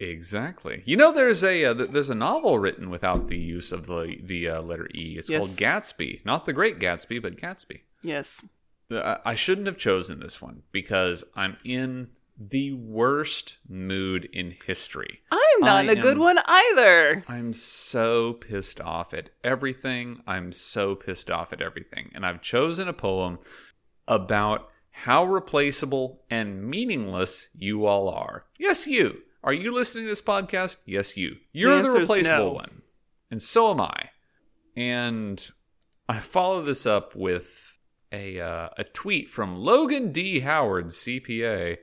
Exactly. 0.00 0.82
You 0.86 0.96
know, 0.96 1.12
there's 1.12 1.44
a 1.44 1.64
uh, 1.66 1.74
th- 1.74 1.90
there's 1.90 2.10
a 2.10 2.14
novel 2.14 2.58
written 2.58 2.88
without 2.90 3.26
the 3.28 3.36
use 3.38 3.70
of 3.70 3.86
the 3.86 4.16
the 4.22 4.48
uh, 4.48 4.62
letter 4.62 4.88
E. 4.94 5.16
It's 5.18 5.28
Yes. 5.28 5.38
called 5.38 5.56
Gadsby, 5.56 6.22
not 6.24 6.46
the 6.46 6.52
Great 6.54 6.78
Gatsby, 6.78 7.20
but 7.20 7.38
Gadsby. 7.40 7.82
Yes. 8.02 8.44
Uh, 8.90 9.18
I 9.24 9.34
shouldn't 9.34 9.66
have 9.66 9.76
chosen 9.76 10.18
this 10.20 10.40
one 10.40 10.62
because 10.72 11.22
I'm 11.36 11.56
in 11.64 12.08
the 12.38 12.72
worst 12.72 13.58
mood 13.68 14.26
in 14.32 14.54
history. 14.66 15.20
I'm 15.30 15.38
not 15.60 15.76
I 15.76 15.82
in 15.82 15.90
a 15.90 15.94
good 16.00 16.16
one 16.16 16.38
either. 16.46 17.22
I'm 17.28 17.52
so 17.52 18.32
pissed 18.32 18.80
off 18.80 19.12
at 19.12 19.28
everything. 19.44 20.22
I'm 20.26 20.50
so 20.50 20.94
pissed 20.94 21.30
off 21.30 21.52
at 21.52 21.60
everything. 21.60 22.10
And 22.14 22.24
I've 22.24 22.40
chosen 22.40 22.88
a 22.88 22.94
poem 22.94 23.38
about 24.08 24.70
how 24.90 25.24
replaceable 25.24 26.22
and 26.30 26.64
meaningless 26.64 27.48
you 27.56 27.84
all 27.84 28.08
are. 28.08 28.46
Yes, 28.58 28.86
you. 28.86 29.20
Are 29.42 29.54
you 29.54 29.74
listening 29.74 30.04
to 30.04 30.10
this 30.10 30.20
podcast? 30.20 30.76
Yes, 30.84 31.16
you. 31.16 31.36
You're 31.52 31.80
the, 31.80 31.88
is 31.88 31.94
replaceable 31.94 32.46
no. 32.46 32.52
one. 32.52 32.82
And 33.30 33.40
so 33.40 33.70
am 33.70 33.80
I. 33.80 34.10
And 34.76 35.50
I 36.08 36.18
follow 36.18 36.62
this 36.62 36.84
up 36.84 37.16
with 37.16 37.78
a 38.12 38.38
uh, 38.40 38.68
a 38.76 38.84
tweet 38.84 39.30
from 39.30 39.56
Logan 39.56 40.12
D. 40.12 40.40
Howard, 40.40 40.86
CPA, 40.86 41.78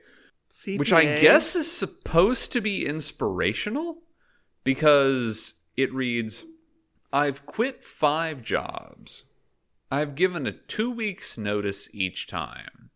which 0.76 0.92
I 0.92 1.16
guess 1.16 1.56
is 1.56 1.70
supposed 1.70 2.52
to 2.52 2.60
be 2.60 2.86
inspirational 2.86 4.02
because 4.62 5.54
it 5.76 5.92
reads 5.92 6.44
I've 7.12 7.44
quit 7.44 7.82
five 7.82 8.42
jobs. 8.42 9.24
I've 9.90 10.14
given 10.14 10.46
a 10.46 10.52
two 10.52 10.90
weeks 10.90 11.38
notice 11.38 11.88
each 11.92 12.26
time. 12.26 12.90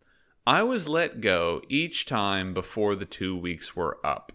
I 0.47 0.63
was 0.63 0.89
let 0.89 1.21
go 1.21 1.63
each 1.69 2.05
time 2.05 2.53
before 2.53 2.95
the 2.95 3.07
two 3.07 3.37
weeks 3.37 3.75
were 3.75 3.99
up. 4.05 4.33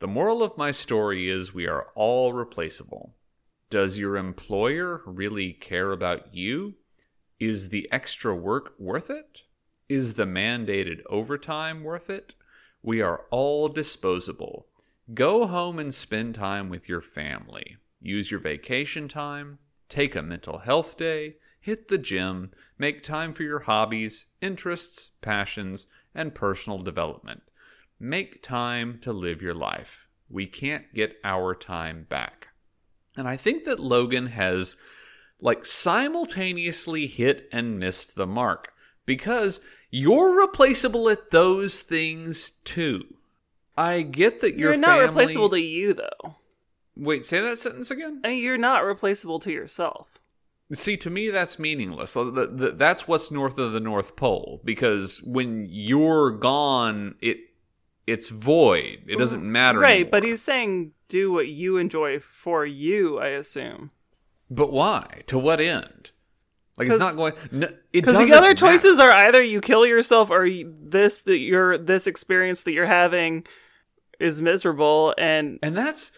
The 0.00 0.08
moral 0.08 0.42
of 0.42 0.56
my 0.56 0.70
story 0.70 1.28
is 1.28 1.52
we 1.52 1.66
are 1.66 1.88
all 1.94 2.32
replaceable. 2.32 3.16
Does 3.68 3.98
your 3.98 4.16
employer 4.16 5.02
really 5.04 5.52
care 5.52 5.92
about 5.92 6.34
you? 6.34 6.76
Is 7.38 7.68
the 7.68 7.86
extra 7.92 8.34
work 8.34 8.72
worth 8.78 9.10
it? 9.10 9.42
Is 9.90 10.14
the 10.14 10.24
mandated 10.24 11.02
overtime 11.10 11.84
worth 11.84 12.08
it? 12.08 12.34
We 12.82 13.02
are 13.02 13.26
all 13.30 13.68
disposable. 13.68 14.68
Go 15.12 15.46
home 15.46 15.78
and 15.78 15.92
spend 15.92 16.34
time 16.34 16.70
with 16.70 16.88
your 16.88 17.02
family. 17.02 17.76
Use 18.00 18.30
your 18.30 18.40
vacation 18.40 19.06
time. 19.06 19.58
Take 19.90 20.16
a 20.16 20.22
mental 20.22 20.58
health 20.58 20.96
day. 20.96 21.36
Hit 21.60 21.88
the 21.88 21.98
gym. 21.98 22.52
Make 22.78 23.02
time 23.02 23.34
for 23.34 23.42
your 23.42 23.60
hobbies, 23.60 24.24
interests, 24.40 25.10
passions, 25.20 25.88
and 26.14 26.34
personal 26.34 26.78
development. 26.78 27.42
Make 28.00 28.42
time 28.42 28.98
to 29.02 29.12
live 29.12 29.42
your 29.42 29.54
life. 29.54 30.08
We 30.30 30.46
can't 30.46 30.92
get 30.94 31.18
our 31.22 31.54
time 31.54 32.06
back. 32.08 32.48
And 33.16 33.28
I 33.28 33.36
think 33.36 33.64
that 33.64 33.78
Logan 33.78 34.28
has 34.28 34.76
like 35.40 35.66
simultaneously 35.66 37.06
hit 37.06 37.48
and 37.52 37.78
missed 37.78 38.16
the 38.16 38.26
mark 38.26 38.72
because 39.04 39.60
you're 39.90 40.40
replaceable 40.40 41.08
at 41.10 41.30
those 41.30 41.82
things 41.82 42.52
too. 42.64 43.04
I 43.76 44.02
get 44.02 44.40
that 44.40 44.56
You're 44.56 44.72
your 44.72 44.80
not 44.80 44.98
family... 44.98 45.06
replaceable 45.06 45.50
to 45.50 45.60
you, 45.60 45.94
though. 45.94 46.36
Wait, 46.96 47.24
say 47.24 47.40
that 47.40 47.58
sentence 47.58 47.90
again. 47.90 48.20
I 48.24 48.28
mean, 48.28 48.42
you're 48.42 48.58
not 48.58 48.84
replaceable 48.84 49.40
to 49.40 49.50
yourself. 49.50 50.18
See, 50.72 50.96
to 50.98 51.10
me, 51.10 51.30
that's 51.30 51.58
meaningless. 51.58 52.12
So 52.12 52.30
th- 52.30 52.58
th- 52.58 52.74
That's 52.76 53.08
what's 53.08 53.30
north 53.30 53.58
of 53.58 53.72
the 53.72 53.80
North 53.80 54.16
Pole 54.16 54.60
because 54.64 55.20
when 55.22 55.66
you're 55.70 56.30
gone, 56.30 57.16
it 57.20 57.38
it's 58.10 58.28
void. 58.28 59.04
It 59.06 59.16
mm. 59.16 59.18
doesn't 59.18 59.42
matter. 59.42 59.78
Right, 59.78 59.92
anymore. 59.92 60.10
but 60.10 60.24
he's 60.24 60.42
saying 60.42 60.92
do 61.08 61.32
what 61.32 61.48
you 61.48 61.76
enjoy 61.76 62.18
for 62.20 62.66
you, 62.66 63.18
I 63.18 63.28
assume. 63.28 63.90
But 64.50 64.72
why? 64.72 65.22
To 65.28 65.38
what 65.38 65.60
end? 65.60 66.10
Like 66.76 66.88
it's 66.88 66.98
not 66.98 67.16
going. 67.16 67.34
No, 67.50 67.68
it 67.92 68.04
doesn't 68.04 68.26
the 68.26 68.32
other 68.32 68.48
matter. 68.48 68.54
choices 68.54 68.98
are 68.98 69.10
either 69.10 69.42
you 69.42 69.60
kill 69.60 69.86
yourself 69.86 70.30
or 70.30 70.46
you, 70.46 70.74
this 70.80 71.22
that 71.22 71.38
you're 71.38 71.76
this 71.76 72.06
experience 72.06 72.62
that 72.62 72.72
you're 72.72 72.86
having 72.86 73.46
is 74.18 74.40
miserable 74.40 75.14
and 75.18 75.58
And 75.62 75.76
that's 75.76 76.12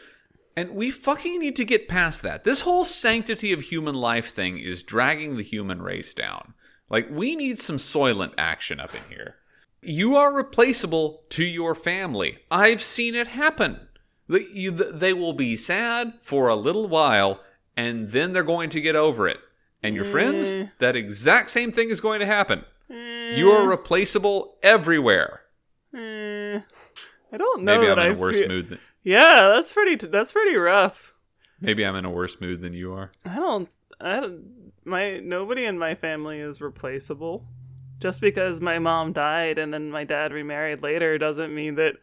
and 0.57 0.71
we 0.71 0.91
fucking 0.91 1.41
need 1.41 1.57
to 1.57 1.65
get 1.65 1.89
past 1.89 2.23
that. 2.23 2.45
This 2.45 2.61
whole 2.61 2.85
sanctity 2.85 3.53
of 3.53 3.61
human 3.61 3.97
life 3.97 4.33
thing 4.33 4.59
is 4.59 4.83
dragging 4.83 5.37
the 5.37 5.43
human 5.43 5.83
race 5.83 6.15
down. 6.15 6.55
Like 6.89 7.09
we 7.11 7.35
need 7.35 7.59
some 7.59 7.79
soylent 7.79 8.35
action 8.39 8.79
up 8.79 8.95
in 8.95 9.03
here. 9.09 9.37
You 9.85 10.17
are 10.17 10.33
replaceable 10.33 11.25
to 11.31 11.45
your 11.45 11.75
family. 11.75 12.39
I've 12.51 12.81
seen 12.81 13.15
it 13.17 13.29
happen. 13.29 13.81
They, 14.29 15.13
will 15.13 15.33
be 15.33 15.57
sad 15.57 16.15
for 16.21 16.49
a 16.49 16.55
little 16.55 16.89
while, 16.89 17.41
and 17.77 18.09
then 18.11 18.33
they're 18.33 18.45
going 18.45 18.71
to 18.71 18.81
get 18.81 18.95
over 18.97 19.27
it. 19.29 19.39
And 19.83 19.97
your 19.97 20.05
friends, 20.05 20.53
Eh. 20.53 20.67
that 20.79 20.95
exact 20.95 21.51
same 21.51 21.73
thing 21.73 21.91
is 21.91 22.01
going 22.01 22.21
to 22.21 22.27
happen. 22.27 22.65
You 22.89 23.51
are 23.51 23.69
replaceable 23.69 24.57
everywhere. 24.63 25.41
eh, 25.95 26.61
I 27.33 27.37
don't 27.37 27.63
know 27.63 27.75
Maybe 27.79 27.87
that 27.89 27.99
I'm 27.99 28.07
in 28.07 28.13
I 28.13 28.15
a 28.15 28.19
worse 28.19 28.39
feel- 28.39 28.49
mood. 28.49 28.69
Than, 28.69 28.79
Yeah, 29.03 29.49
that's 29.55 29.73
pretty 29.73 29.97
that's 30.07 30.31
pretty 30.33 30.55
rough. 30.57 31.13
maybe 31.61 31.85
I'm 31.85 31.97
in 31.97 32.05
a 32.05 32.11
worse 32.11 32.41
mood 32.41 32.61
than 32.61 32.73
you 32.75 32.93
are. 32.95 33.11
I 33.25 33.35
don't 33.37 33.69
I 34.01 34.21
don't 34.21 34.73
my 34.85 35.19
nobody 35.19 35.65
in 35.65 35.79
my 35.79 35.95
family 35.95 36.39
is 36.41 36.61
replaceable. 36.61 37.45
Just 38.03 38.21
because 38.21 38.61
my 38.61 38.81
mom 38.81 39.13
died 39.13 39.59
and 39.59 39.73
then 39.73 39.91
my 39.91 40.03
dad 40.03 40.33
remarried 40.33 40.83
later 40.83 41.19
doesn't 41.19 41.55
mean 41.55 41.77
that 41.77 41.95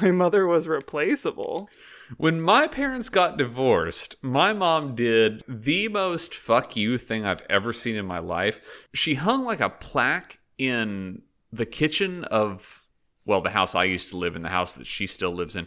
my 0.00 0.12
mother 0.12 0.46
was 0.46 0.68
replaceable. 0.68 1.68
When 2.16 2.40
my 2.40 2.68
parents 2.68 3.08
got 3.08 3.38
divorced, 3.38 4.14
my 4.22 4.52
mom 4.52 4.94
did 4.94 5.42
the 5.48 5.88
most 5.88 6.32
fuck 6.32 6.76
you 6.76 6.96
thing 6.96 7.26
I've 7.26 7.42
ever 7.50 7.72
seen 7.72 7.96
in 7.96 8.06
my 8.06 8.20
life. 8.20 8.86
She 8.94 9.14
hung 9.14 9.44
like 9.44 9.60
a 9.60 9.68
plaque 9.68 10.38
in 10.58 11.22
the 11.52 11.66
kitchen 11.66 12.22
of, 12.24 12.86
well, 13.24 13.40
the 13.40 13.50
house 13.50 13.74
I 13.74 13.84
used 13.84 14.10
to 14.10 14.18
live 14.18 14.36
in, 14.36 14.42
the 14.42 14.48
house 14.48 14.76
that 14.76 14.86
she 14.86 15.08
still 15.08 15.32
lives 15.32 15.56
in. 15.56 15.66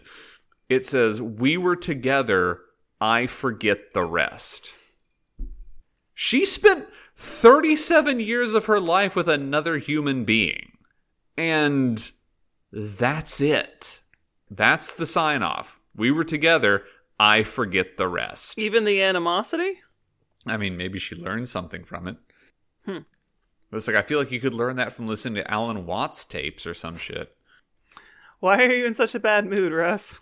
It 0.70 0.86
says, 0.86 1.22
We 1.22 1.58
were 1.58 1.76
together, 1.76 2.62
I 3.02 3.28
forget 3.28 3.94
the 3.94 4.06
rest. 4.06 4.74
She 6.14 6.46
spent 6.46 6.88
37 7.16 8.20
years 8.20 8.54
of 8.54 8.66
her 8.66 8.80
life 8.80 9.16
with 9.16 9.28
another 9.28 9.78
human 9.78 10.26
being. 10.26 10.74
And 11.38 12.12
that's 12.72 13.42
it. 13.42 14.02
That's 14.50 14.94
the 14.94 15.06
sign 15.06 15.44
off. 15.44 15.80
We 15.96 16.12
were 16.12 16.24
together. 16.24 16.84
I 17.20 17.44
forget 17.44 17.98
the 17.98 18.08
rest. 18.08 18.60
Even 18.60 18.84
the 18.84 19.02
animosity? 19.02 19.82
I 20.46 20.58
mean, 20.58 20.78
maybe 20.78 21.00
she 21.00 21.16
learned 21.16 21.50
something 21.50 21.84
from 21.84 22.08
it. 22.08 22.18
Hmm. 22.86 23.00
It's 23.72 23.88
like, 23.88 23.98
I 23.98 24.02
feel 24.02 24.20
like 24.20 24.32
you 24.32 24.40
could 24.40 24.54
learn 24.54 24.76
that 24.76 24.92
from 24.92 25.08
listening 25.08 25.36
to 25.36 25.52
Alan 25.52 25.86
Watts 25.86 26.24
tapes 26.26 26.68
or 26.68 26.74
some 26.74 26.98
shit. 26.98 27.36
Why 28.40 28.64
are 28.64 28.74
you 28.74 28.86
in 28.86 28.94
such 28.94 29.16
a 29.16 29.20
bad 29.20 29.46
mood, 29.46 29.72
Russ? 29.72 30.20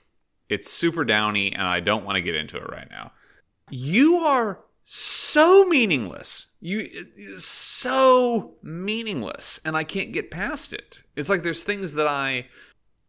It's 0.50 0.71
super 0.71 1.03
downy, 1.03 1.51
and 1.51 1.63
I 1.63 1.79
don't 1.79 2.05
want 2.05 2.15
to 2.15 2.21
get 2.21 2.35
into 2.35 2.57
it 2.57 2.69
right 2.69 2.89
now. 2.89 3.12
You 3.69 4.17
are 4.17 4.59
so 4.83 5.65
meaningless. 5.65 6.47
You 6.59 6.89
so 7.37 8.55
meaningless, 8.63 9.59
and 9.65 9.75
I 9.75 9.83
can't 9.83 10.13
get 10.13 10.31
past 10.31 10.73
it. 10.73 11.03
It's 11.15 11.29
like 11.29 11.43
there's 11.43 11.63
things 11.63 11.95
that 11.95 12.07
I 12.07 12.47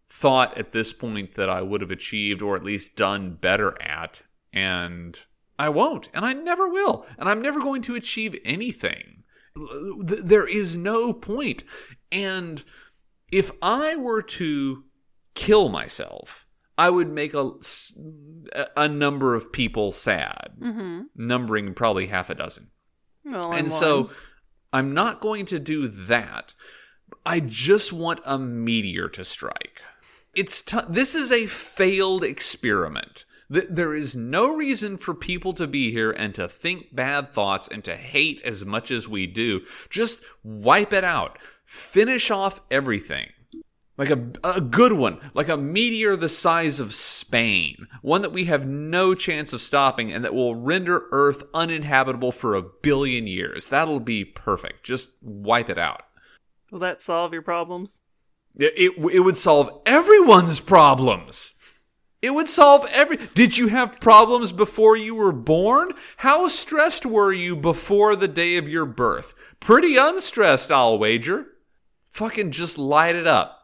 thought 0.09 0.57
at 0.59 0.73
this 0.73 0.93
point 0.93 1.35
that 1.35 1.49
I 1.49 1.63
would 1.63 1.81
have 1.81 1.91
achieved 1.91 2.43
or 2.43 2.57
at 2.57 2.65
least 2.65 2.97
done 2.97 3.35
better 3.41 3.81
at, 3.83 4.23
and 4.53 5.19
I 5.59 5.69
won't, 5.69 6.09
and 6.13 6.25
I 6.25 6.33
never 6.33 6.69
will, 6.69 7.07
and 7.19 7.29
I'm 7.29 7.43
never 7.43 7.61
going 7.61 7.83
to 7.83 7.95
achieve 7.95 8.37
anything. 8.45 9.23
There 10.01 10.49
is 10.49 10.77
no 10.77 11.13
point. 11.13 11.63
And 12.11 12.63
if 13.31 13.51
I 13.63 13.95
were 13.97 14.23
to 14.23 14.85
kill 15.35 15.69
myself, 15.69 16.47
I 16.77 16.91
would 16.91 17.09
make 17.11 17.35
a 17.35 17.51
a 18.77 18.89
number 18.89 19.35
of 19.35 19.53
people 19.53 19.93
sad, 19.93 20.53
Mm-hmm. 20.61 21.03
numbering 21.15 21.75
probably 21.75 22.07
half 22.09 22.31
a 22.31 22.35
dozen. 22.35 22.71
Well, 23.25 23.53
and 23.53 23.71
so. 23.71 24.11
I'm 24.73 24.93
not 24.93 25.21
going 25.21 25.47
to 25.47 25.61
do 25.61 25.87
that. 25.87 26.53
I 27.25 27.39
just 27.39 27.93
want 27.93 28.19
a 28.25 28.37
meteor 28.39 29.09
to 29.11 29.25
strike. 29.25 29.81
It's 30.35 30.63
t- 30.63 30.81
this 30.89 31.15
is 31.15 31.31
a 31.31 31.47
failed 31.47 32.25
experiment. 32.25 33.25
Th- 33.53 33.69
There 33.71 33.95
is 33.95 34.17
no 34.17 34.53
reason 34.53 34.97
for 34.97 35.15
people 35.15 35.53
to 35.55 35.69
be 35.69 35.93
here 35.93 36.11
and 36.11 36.35
to 36.35 36.49
think 36.49 36.93
bad 36.93 37.33
thoughts 37.33 37.69
and 37.69 37.85
to 37.85 37.95
hate 37.97 38.43
as 38.45 38.65
much 38.65 38.91
as 38.91 39.09
we 39.09 39.29
do. 39.29 39.61
Just 39.91 40.23
wipe 40.43 40.93
it 40.93 41.05
out. 41.05 41.39
Finish 41.65 42.33
off 42.33 42.61
everything. 42.69 43.29
Like 43.97 44.11
a, 44.11 44.29
a 44.43 44.61
good 44.61 44.95
one, 44.95 45.21
like 45.35 45.49
a 45.49 45.57
meteor 45.57 46.17
the 46.17 46.29
size 46.29 46.81
of 46.81 46.93
Spain, 46.93 47.87
one 48.03 48.23
that 48.23 48.33
we 48.33 48.47
have 48.47 48.67
no 48.67 49.15
chance 49.15 49.53
of 49.53 49.61
stopping 49.61 50.13
and 50.13 50.25
that 50.25 50.35
will 50.35 50.57
render 50.57 51.05
Earth 51.13 51.45
uninhabitable 51.55 52.33
for 52.33 52.55
a 52.55 52.63
billion 52.63 53.29
years. 53.29 53.69
That'll 53.69 54.01
be 54.01 54.25
perfect. 54.25 54.85
Just 54.85 55.11
wipe 55.23 55.71
it 55.71 55.79
out. 55.79 56.03
will 56.73 56.81
that 56.81 57.05
solve 57.05 57.33
your 57.33 57.43
problems? 57.43 58.01
It, 58.57 58.73
it, 58.77 59.15
it 59.15 59.21
would 59.21 59.37
solve 59.37 59.71
everyone's 59.87 60.59
problems. 60.61 61.55
It 62.21 62.35
would 62.35 62.49
solve 62.49 62.87
every. 62.91 63.19
Did 63.35 63.59
you 63.59 63.69
have 63.69 64.01
problems 64.01 64.51
before 64.51 64.97
you 64.97 65.15
were 65.15 65.31
born? 65.31 65.93
How 66.17 66.49
stressed 66.49 67.05
were 67.05 67.33
you 67.33 67.55
before 67.55 68.17
the 68.17 68.29
day 68.29 68.57
of 68.57 68.69
your 68.69 68.87
birth? 68.87 69.35
Pretty 69.61 69.99
unstressed, 69.99 70.73
I'll 70.73 70.99
wager. 70.99 71.47
Fucking 72.09 72.51
just 72.51 72.79
light 72.79 73.15
it 73.15 73.27
up. 73.27 73.64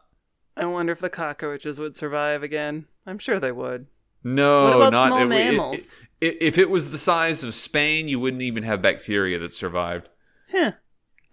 I 0.61 0.65
wonder 0.65 0.93
if 0.93 0.99
the 0.99 1.09
cockroaches 1.09 1.79
would 1.79 1.95
survive 1.95 2.43
again. 2.43 2.85
I'm 3.07 3.17
sure 3.17 3.39
they 3.39 3.51
would. 3.51 3.87
No, 4.23 4.63
What 4.65 4.75
about 4.75 4.91
not 4.93 5.07
small 5.07 5.19
it- 5.19 5.23
it- 5.23 5.27
mammals? 5.29 5.95
it- 6.21 6.37
if 6.39 6.57
it 6.59 6.69
was 6.69 6.91
the 6.91 6.99
size 6.99 7.43
of 7.43 7.55
Spain, 7.55 8.07
you 8.07 8.19
wouldn't 8.19 8.43
even 8.43 8.61
have 8.63 8.79
bacteria 8.81 9.39
that 9.39 9.51
survived. 9.51 10.07
Heh. 10.49 10.73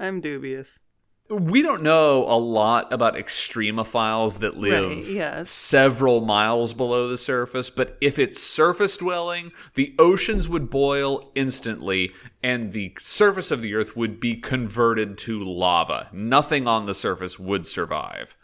I'm 0.01 0.23
dubious. 0.23 0.81
We 1.29 1.61
don't 1.61 1.83
know 1.83 2.25
a 2.25 2.39
lot 2.39 2.91
about 2.91 3.15
extremophiles 3.17 4.41
that 4.41 4.57
live 4.57 4.89
Right, 4.89 5.05
yes. 5.05 5.51
several 5.51 6.23
miles 6.23 6.73
below 6.73 7.07
the 7.07 7.19
surface, 7.19 7.69
but 7.69 7.99
if 8.01 8.19
it's 8.19 8.41
surface 8.43 8.97
dwelling, 8.97 9.53
the 9.75 9.95
oceans 9.99 10.49
would 10.49 10.71
boil 10.71 11.31
instantly 11.35 12.15
and 12.43 12.73
the 12.73 12.95
surface 12.99 13.51
of 13.51 13.61
the 13.61 13.75
earth 13.75 13.95
would 13.95 14.21
be 14.21 14.37
converted 14.37 15.19
to 15.19 15.45
lava. 15.45 16.09
Nothing 16.15 16.67
on 16.67 16.87
the 16.87 16.95
surface 16.95 17.39
would 17.39 17.67
survive. 17.67 18.35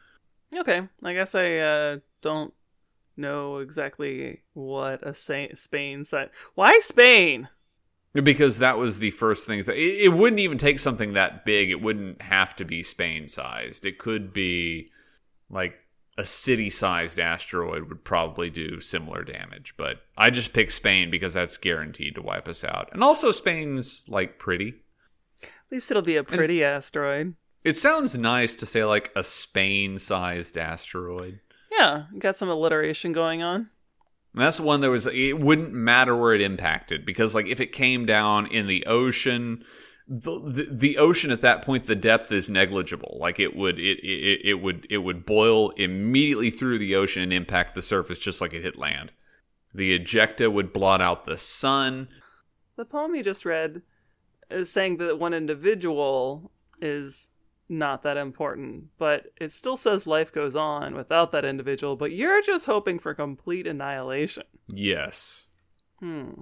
Okay, 0.56 0.82
I 1.02 1.14
guess 1.14 1.34
I 1.34 1.56
uh, 1.56 1.96
don't 2.22 2.54
know 3.16 3.58
exactly 3.58 4.42
what 4.52 5.06
a 5.06 5.14
Sa- 5.14 5.54
Spain 5.54 6.04
site. 6.04 6.30
Why 6.54 6.78
Spain? 6.80 7.48
Because 8.12 8.58
that 8.58 8.78
was 8.78 9.00
the 9.00 9.10
first 9.10 9.46
thing. 9.46 9.58
It, 9.58 9.68
it 9.68 10.12
wouldn't 10.12 10.40
even 10.40 10.58
take 10.58 10.78
something 10.78 11.14
that 11.14 11.44
big. 11.44 11.70
It 11.70 11.80
wouldn't 11.80 12.22
have 12.22 12.54
to 12.56 12.64
be 12.64 12.82
Spain 12.82 13.26
sized. 13.26 13.84
It 13.84 13.98
could 13.98 14.32
be 14.32 14.90
like 15.50 15.74
a 16.16 16.24
city 16.24 16.70
sized 16.70 17.18
asteroid 17.18 17.88
would 17.88 18.04
probably 18.04 18.50
do 18.50 18.78
similar 18.78 19.24
damage. 19.24 19.74
But 19.76 20.02
I 20.16 20.30
just 20.30 20.52
picked 20.52 20.70
Spain 20.72 21.10
because 21.10 21.34
that's 21.34 21.56
guaranteed 21.56 22.14
to 22.14 22.22
wipe 22.22 22.46
us 22.46 22.62
out. 22.62 22.90
And 22.92 23.02
also, 23.02 23.32
Spain's 23.32 24.04
like 24.08 24.38
pretty. 24.38 24.74
At 25.42 25.48
least 25.72 25.90
it'll 25.90 26.02
be 26.02 26.16
a 26.16 26.24
pretty 26.24 26.62
asteroid. 26.62 27.34
It 27.64 27.76
sounds 27.76 28.16
nice 28.18 28.56
to 28.56 28.66
say 28.66 28.84
like 28.84 29.10
a 29.16 29.24
Spain 29.24 29.98
sized 29.98 30.58
asteroid. 30.58 31.40
Yeah, 31.72 32.04
got 32.18 32.36
some 32.36 32.48
alliteration 32.48 33.12
going 33.12 33.42
on. 33.42 33.70
And 34.34 34.42
that's 34.42 34.60
one 34.60 34.80
that 34.82 34.90
was 34.90 35.06
it 35.06 35.38
wouldn't 35.38 35.72
matter 35.72 36.14
where 36.16 36.34
it 36.34 36.40
impacted 36.40 37.06
because 37.06 37.34
like 37.34 37.46
if 37.46 37.60
it 37.60 37.72
came 37.72 38.04
down 38.04 38.46
in 38.46 38.66
the 38.66 38.84
ocean 38.86 39.64
the, 40.08 40.40
the 40.40 40.68
the 40.70 40.98
ocean 40.98 41.30
at 41.30 41.40
that 41.40 41.62
point 41.62 41.86
the 41.86 41.94
depth 41.94 42.32
is 42.32 42.50
negligible 42.50 43.16
like 43.20 43.38
it 43.38 43.56
would 43.56 43.78
it, 43.78 43.98
it 44.02 44.40
it 44.44 44.54
would 44.54 44.86
it 44.90 44.98
would 44.98 45.24
boil 45.24 45.70
immediately 45.70 46.50
through 46.50 46.78
the 46.78 46.96
ocean 46.96 47.22
and 47.22 47.32
impact 47.32 47.74
the 47.74 47.80
surface 47.80 48.18
just 48.18 48.40
like 48.40 48.52
it 48.52 48.62
hit 48.62 48.76
land 48.76 49.12
the 49.72 49.96
ejecta 49.96 50.52
would 50.52 50.72
blot 50.72 51.00
out 51.00 51.24
the 51.24 51.36
sun 51.36 52.08
The 52.76 52.84
poem 52.84 53.14
you 53.14 53.22
just 53.22 53.44
read 53.44 53.82
is 54.50 54.70
saying 54.70 54.96
that 54.96 55.20
one 55.20 55.32
individual 55.32 56.50
is 56.82 57.30
not 57.68 58.02
that 58.02 58.16
important, 58.16 58.86
but 58.98 59.32
it 59.40 59.52
still 59.52 59.76
says 59.76 60.06
life 60.06 60.30
goes 60.32 60.54
on 60.54 60.94
without 60.94 61.32
that 61.32 61.44
individual, 61.44 61.96
but 61.96 62.12
you're 62.12 62.42
just 62.42 62.66
hoping 62.66 62.98
for 62.98 63.14
complete 63.14 63.66
annihilation. 63.66 64.44
yes 64.68 65.46
Hmm. 66.00 66.32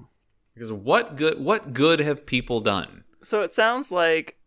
because 0.54 0.72
what 0.72 1.16
good 1.16 1.38
what 1.40 1.72
good 1.72 2.00
have 2.00 2.26
people 2.26 2.60
done 2.60 3.04
So 3.22 3.42
it 3.42 3.54
sounds 3.54 3.92
like 3.92 4.38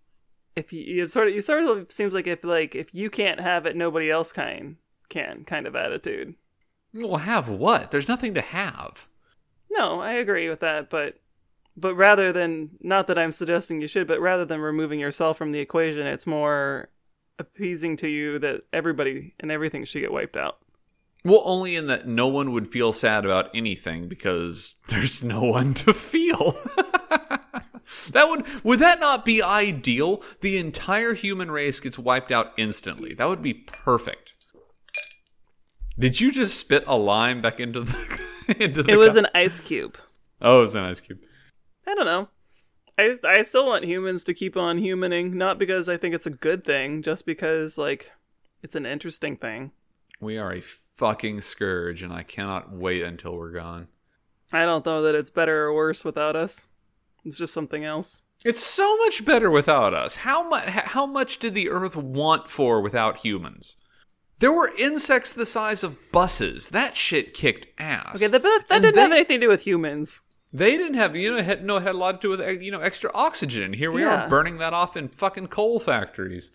if 0.55 0.73
you 0.73 1.03
it 1.03 1.11
sort 1.11 1.27
of 1.27 1.33
you 1.35 1.41
sort 1.41 1.63
of 1.63 1.91
seems 1.91 2.13
like 2.13 2.27
if 2.27 2.43
like 2.43 2.75
if 2.75 2.93
you 2.93 3.09
can't 3.09 3.39
have 3.39 3.65
it, 3.65 3.75
nobody 3.75 4.09
else 4.09 4.31
can 4.31 4.77
can 5.09 5.43
kind 5.45 5.67
of 5.67 5.75
attitude. 5.75 6.35
well 6.93 7.17
have 7.17 7.49
what 7.49 7.91
there's 7.91 8.07
nothing 8.07 8.33
to 8.33 8.41
have 8.41 9.07
No, 9.69 9.99
I 10.01 10.13
agree 10.13 10.49
with 10.49 10.61
that, 10.61 10.89
but 10.89 11.19
but 11.77 11.95
rather 11.95 12.31
than 12.31 12.71
not 12.81 13.07
that 13.07 13.17
I'm 13.17 13.31
suggesting 13.31 13.81
you 13.81 13.87
should, 13.87 14.07
but 14.07 14.21
rather 14.21 14.45
than 14.45 14.59
removing 14.61 14.99
yourself 14.99 15.37
from 15.37 15.51
the 15.51 15.59
equation, 15.59 16.05
it's 16.07 16.27
more 16.27 16.89
appeasing 17.39 17.97
to 17.97 18.07
you 18.07 18.39
that 18.39 18.61
everybody 18.71 19.33
and 19.39 19.51
everything 19.51 19.83
should 19.85 19.99
get 20.01 20.11
wiped 20.11 20.37
out. 20.37 20.57
Well, 21.23 21.41
only 21.43 21.75
in 21.75 21.87
that 21.87 22.07
no 22.07 22.27
one 22.27 22.51
would 22.51 22.67
feel 22.67 22.93
sad 22.93 23.25
about 23.25 23.49
anything 23.55 24.07
because 24.07 24.75
there's 24.89 25.23
no 25.23 25.43
one 25.43 25.73
to 25.75 25.93
feel. 25.93 26.55
that 28.11 28.29
would 28.29 28.45
would 28.63 28.79
that 28.79 28.99
not 28.99 29.25
be 29.25 29.41
ideal? 29.41 30.21
The 30.41 30.57
entire 30.57 31.13
human 31.13 31.49
race 31.51 31.79
gets 31.79 31.97
wiped 31.99 32.31
out 32.31 32.53
instantly. 32.57 33.13
That 33.13 33.27
would 33.27 33.41
be 33.41 33.53
perfect. 33.53 34.33
Did 35.97 36.19
you 36.19 36.31
just 36.31 36.57
spit 36.59 36.83
a 36.87 36.97
lime 36.97 37.41
back 37.41 37.59
into 37.59 37.81
the 37.81 38.55
into 38.59 38.83
the 38.83 38.91
It 38.91 38.97
was 38.97 39.09
cup? 39.15 39.17
an 39.17 39.27
ice 39.33 39.59
cube. 39.59 39.97
Oh, 40.41 40.59
it 40.59 40.61
was 40.61 40.75
an 40.75 40.83
ice 40.83 40.99
cube. 41.01 41.19
I 41.87 41.93
don't 41.93 42.05
know. 42.05 42.29
I 42.97 43.15
I 43.23 43.43
still 43.43 43.65
want 43.65 43.85
humans 43.85 44.23
to 44.25 44.33
keep 44.33 44.55
on 44.57 44.79
humaning, 44.79 45.33
not 45.33 45.59
because 45.59 45.89
I 45.89 45.97
think 45.97 46.15
it's 46.15 46.25
a 46.25 46.29
good 46.31 46.63
thing, 46.63 47.01
just 47.03 47.25
because 47.25 47.77
like 47.77 48.11
it's 48.63 48.75
an 48.75 48.85
interesting 48.85 49.35
thing. 49.37 49.71
We 50.21 50.37
are 50.37 50.53
a 50.53 50.61
fucking 50.61 51.41
scourge 51.41 52.01
and 52.01 52.13
I 52.13 52.23
cannot 52.23 52.71
wait 52.71 53.03
until 53.03 53.35
we're 53.35 53.51
gone. 53.51 53.87
I 54.53 54.65
don't 54.65 54.85
know 54.85 55.01
that 55.01 55.15
it's 55.15 55.29
better 55.29 55.65
or 55.65 55.73
worse 55.73 56.05
without 56.05 56.35
us. 56.35 56.67
It's 57.25 57.37
just 57.37 57.53
something 57.53 57.83
else. 57.83 58.21
It's 58.45 58.63
so 58.63 58.95
much 58.99 59.25
better 59.25 59.49
without 59.49 59.93
us. 59.93 60.17
How 60.17 60.47
much? 60.47 60.69
How 60.69 61.05
much 61.05 61.39
did 61.39 61.53
the 61.53 61.69
Earth 61.69 61.95
want 61.95 62.47
for 62.47 62.79
without 62.79 63.17
humans? 63.17 63.75
There 64.39 64.53
were 64.53 64.71
insects 64.77 65.33
the 65.33 65.45
size 65.45 65.83
of 65.83 65.97
buses. 66.11 66.69
That 66.69 66.95
shit 66.95 67.33
kicked 67.33 67.67
ass. 67.79 68.17
Okay, 68.17 68.27
that, 68.27 68.43
that, 68.43 68.63
that 68.69 68.81
didn't 68.81 68.95
they- 68.95 69.01
have 69.01 69.11
anything 69.11 69.39
to 69.39 69.45
do 69.47 69.49
with 69.49 69.61
humans. 69.61 70.21
They 70.55 70.77
didn't 70.77 70.93
have, 70.93 71.17
you 71.17 71.31
know, 71.35 71.43
had, 71.43 71.65
no, 71.65 71.77
it 71.77 71.83
had 71.83 71.95
a 71.95 71.97
lot 71.97 72.21
to 72.21 72.27
do 72.27 72.29
with, 72.29 72.39
uh, 72.39 72.49
you 72.51 72.71
know, 72.71 72.79
extra 72.79 73.11
oxygen. 73.13 73.73
Here 73.73 73.91
we 73.91 74.03
Yeah. 74.03 74.23
are 74.25 74.29
burning 74.29 74.57
that 74.59 74.73
off 74.73 74.95
in 74.95 75.09
fucking 75.09 75.47
coal 75.47 75.81
factories. 75.81 76.49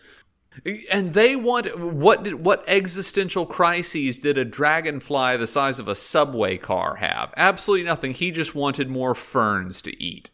And 0.90 1.12
they 1.12 1.36
want 1.36 1.78
what 1.78 2.24
did 2.24 2.44
what 2.44 2.64
existential 2.66 3.44
crises 3.46 4.20
did 4.20 4.36
a 4.38 4.44
dragonfly 4.44 5.36
the 5.36 5.46
size 5.46 5.78
of 5.78 5.86
a 5.86 5.94
subway 5.94 6.56
car 6.56 6.96
have? 6.96 7.32
Absolutely 7.36 7.84
nothing. 7.84 8.14
He 8.14 8.30
just 8.30 8.54
wanted 8.54 8.88
more 8.88 9.14
ferns 9.14 9.82
to 9.82 10.02
eat. 10.02 10.30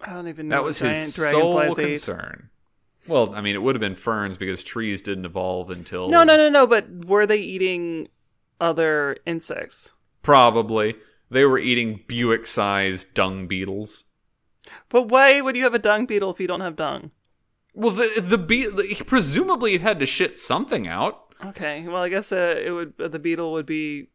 I 0.00 0.14
don't 0.14 0.28
even 0.28 0.48
know 0.48 0.56
That 0.56 0.64
was 0.64 0.78
his 0.78 1.14
sole 1.14 1.74
concern. 1.74 2.50
Well, 3.08 3.34
I 3.34 3.40
mean, 3.40 3.54
it 3.56 3.62
would 3.62 3.74
have 3.74 3.80
been 3.80 3.96
ferns 3.96 4.36
because 4.38 4.62
trees 4.62 5.02
didn't 5.02 5.26
evolve 5.26 5.70
until 5.70 6.08
No, 6.08 6.22
no, 6.22 6.36
no, 6.36 6.48
no. 6.48 6.66
But 6.66 7.04
were 7.06 7.26
they 7.26 7.38
eating 7.38 8.08
other 8.60 9.16
insects? 9.26 9.92
probably 10.22 10.94
they 11.32 11.44
were 11.44 11.58
eating 11.58 12.04
Buick-sized 12.06 13.14
dung 13.14 13.46
beetles. 13.46 14.04
But 14.88 15.08
why 15.08 15.40
would 15.40 15.56
you 15.56 15.64
have 15.64 15.74
a 15.74 15.78
dung 15.78 16.06
beetle 16.06 16.30
if 16.30 16.40
you 16.40 16.46
don't 16.46 16.60
have 16.60 16.76
dung? 16.76 17.10
Well, 17.74 17.90
the 17.90 18.20
the 18.20 18.38
be- 18.38 18.94
presumably 19.06 19.74
it 19.74 19.80
had 19.80 19.98
to 20.00 20.06
shit 20.06 20.36
something 20.36 20.86
out. 20.86 21.34
Okay, 21.44 21.88
well, 21.88 22.02
I 22.02 22.08
guess 22.08 22.30
uh, 22.32 22.60
it 22.62 22.70
would 22.70 22.92
uh, 23.00 23.08
the 23.08 23.18
beetle 23.18 23.52
would 23.52 23.66
be 23.66 24.08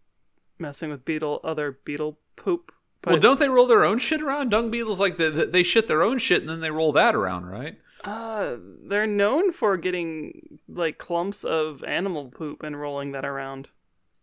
messing 0.60 0.89
with 0.89 1.06
beetle 1.06 1.41
other 1.43 1.80
beetle 1.84 2.19
poop. 2.36 2.71
But 3.01 3.12
well, 3.13 3.19
don't 3.19 3.39
they 3.39 3.49
roll 3.49 3.67
their 3.67 3.84
own 3.84 3.97
shit 3.99 4.21
around? 4.21 4.49
Dung 4.49 4.71
beetles 4.71 4.99
like 4.99 5.17
the, 5.17 5.30
the, 5.30 5.45
they 5.45 5.63
shit 5.63 5.88
their 5.88 6.03
own 6.03 6.19
shit 6.19 6.41
and 6.41 6.49
then 6.49 6.62
they 6.62 6.71
roll 6.71 6.91
that 6.93 7.15
around, 7.15 7.45
right? 7.45 7.77
uh, 8.03 8.56
they're 8.88 9.08
known 9.08 9.51
for 9.51 9.75
getting 9.75 10.60
like 10.69 10.97
clumps 10.97 11.43
of 11.43 11.84
animal 11.84 12.30
poop 12.30 12.63
and 12.63 12.80
rolling 12.80 13.12
that 13.12 13.25
around. 13.25 13.67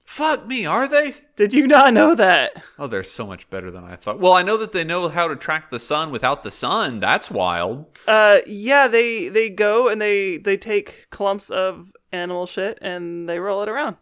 Fuck 0.05 0.47
me, 0.47 0.67
are 0.67 0.87
they? 0.87 1.15
Did 1.35 1.55
you 1.55 1.67
not 1.67 1.95
know 1.95 2.15
that? 2.15 2.63
Oh, 2.79 2.87
they're 2.87 3.03
so 3.03 3.27
much 3.27 3.49
better 3.49 3.71
than 3.71 3.85
I 3.85 3.97
thought. 3.97 4.21
Well, 4.21 4.35
I 4.35 4.43
know 4.43 4.59
that 4.59 4.73
they 4.73 4.85
know 4.85 5.09
how 5.09 5.29
to 5.29 5.35
track 5.35 5.71
the 5.71 5.79
sun 5.79 6.11
without 6.11 6.43
the 6.43 6.51
sun. 6.51 7.01
That's 7.01 7.31
wild. 7.31 7.87
Uh, 8.07 8.41
yeah, 8.47 8.87
they 8.87 9.29
they 9.29 9.49
go 9.49 9.89
and 9.89 10.01
they 10.01 10.37
they 10.37 10.57
take 10.57 11.07
clumps 11.11 11.49
of 11.51 11.93
animal 12.13 12.47
shit 12.47 12.79
and 12.83 13.29
they 13.29 13.39
roll 13.39 13.63
it 13.63 13.69
around. 13.69 13.97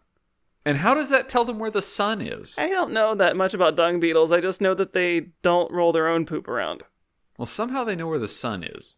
And 0.65 0.77
how 0.77 0.93
does 0.93 1.09
that 1.09 1.29
tell 1.29 1.45
them 1.45 1.57
where 1.57 1.71
the 1.71 1.81
sun 1.81 2.21
is? 2.21 2.57
I 2.57 2.69
don't 2.69 2.93
know 2.93 3.15
that 3.15 3.35
much 3.35 3.53
about 3.53 3.75
dung 3.75 3.99
beetles. 3.99 4.31
I 4.31 4.39
just 4.39 4.61
know 4.61 4.73
that 4.75 4.93
they 4.93 5.27
don't 5.41 5.71
roll 5.71 5.91
their 5.91 6.07
own 6.07 6.25
poop 6.25 6.47
around. 6.47 6.83
Well, 7.37 7.45
somehow 7.45 7.83
they 7.83 7.95
know 7.95 8.07
where 8.07 8.19
the 8.19 8.27
sun 8.27 8.63
is. 8.63 8.95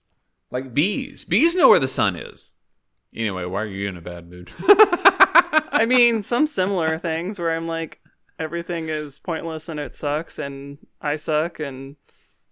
Like 0.51 0.73
bees. 0.73 1.23
Bees 1.25 1.55
know 1.55 1.69
where 1.69 1.79
the 1.79 1.87
sun 1.87 2.15
is. 2.15 2.51
Anyway, 3.15 3.45
why 3.45 3.61
are 3.61 3.67
you 3.67 3.87
in 3.87 3.97
a 3.97 4.01
bad 4.01 4.29
mood? 4.29 4.51
I 5.75 5.85
mean, 5.85 6.23
some 6.23 6.47
similar 6.47 6.97
things 6.99 7.39
where 7.39 7.55
I'm 7.55 7.67
like, 7.67 7.99
everything 8.39 8.89
is 8.89 9.19
pointless 9.19 9.69
and 9.69 9.79
it 9.79 9.95
sucks 9.95 10.39
and 10.39 10.77
I 11.01 11.15
suck 11.15 11.59
and 11.59 11.95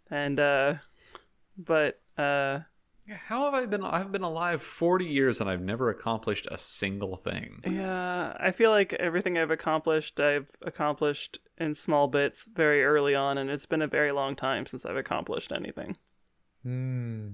and 0.09 0.39
uh 0.39 0.75
but 1.57 1.99
uh 2.17 2.59
How 3.27 3.45
have 3.45 3.53
I 3.53 3.65
been? 3.65 3.83
I've 3.83 4.11
been 4.11 4.23
alive 4.23 4.61
40 4.61 5.05
years 5.05 5.41
and 5.41 5.49
I've 5.49 5.61
never 5.61 5.89
accomplished 5.89 6.47
a 6.51 6.57
single 6.57 7.17
thing. 7.17 7.61
yeah, 7.65 8.35
I 8.39 8.51
feel 8.51 8.71
like 8.71 8.93
everything 8.93 9.37
I've 9.37 9.51
accomplished, 9.51 10.19
I've 10.19 10.47
accomplished 10.61 11.39
in 11.57 11.75
small 11.75 12.07
bits 12.07 12.45
very 12.45 12.83
early 12.83 13.13
on, 13.13 13.37
and 13.37 13.49
it's 13.49 13.65
been 13.65 13.81
a 13.81 13.87
very 13.87 14.11
long 14.11 14.35
time 14.35 14.65
since 14.65 14.85
I've 14.85 14.95
accomplished 14.97 15.51
anything. 15.51 15.97
Hmm. 16.63 17.29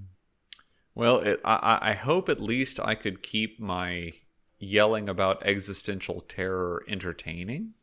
Well, 0.96 1.20
it, 1.20 1.40
I, 1.46 1.56
I 1.56 1.92
I 1.92 1.94
hope 1.94 2.30
at 2.30 2.42
least 2.42 2.80
I 2.80 2.96
could 2.96 3.22
keep 3.24 3.60
my 3.60 4.14
yelling 4.60 5.10
about 5.10 5.46
existential 5.46 6.22
terror 6.22 6.84
entertaining. 6.88 7.74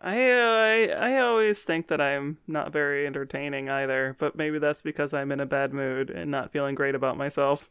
I, 0.00 0.30
I 0.30 0.86
I 0.86 1.18
always 1.20 1.64
think 1.64 1.88
that 1.88 2.00
I'm 2.00 2.38
not 2.46 2.72
very 2.72 3.06
entertaining 3.06 3.70
either, 3.70 4.16
but 4.18 4.36
maybe 4.36 4.58
that's 4.58 4.82
because 4.82 5.14
I'm 5.14 5.32
in 5.32 5.40
a 5.40 5.46
bad 5.46 5.72
mood 5.72 6.10
and 6.10 6.30
not 6.30 6.52
feeling 6.52 6.74
great 6.74 6.94
about 6.94 7.16
myself. 7.16 7.70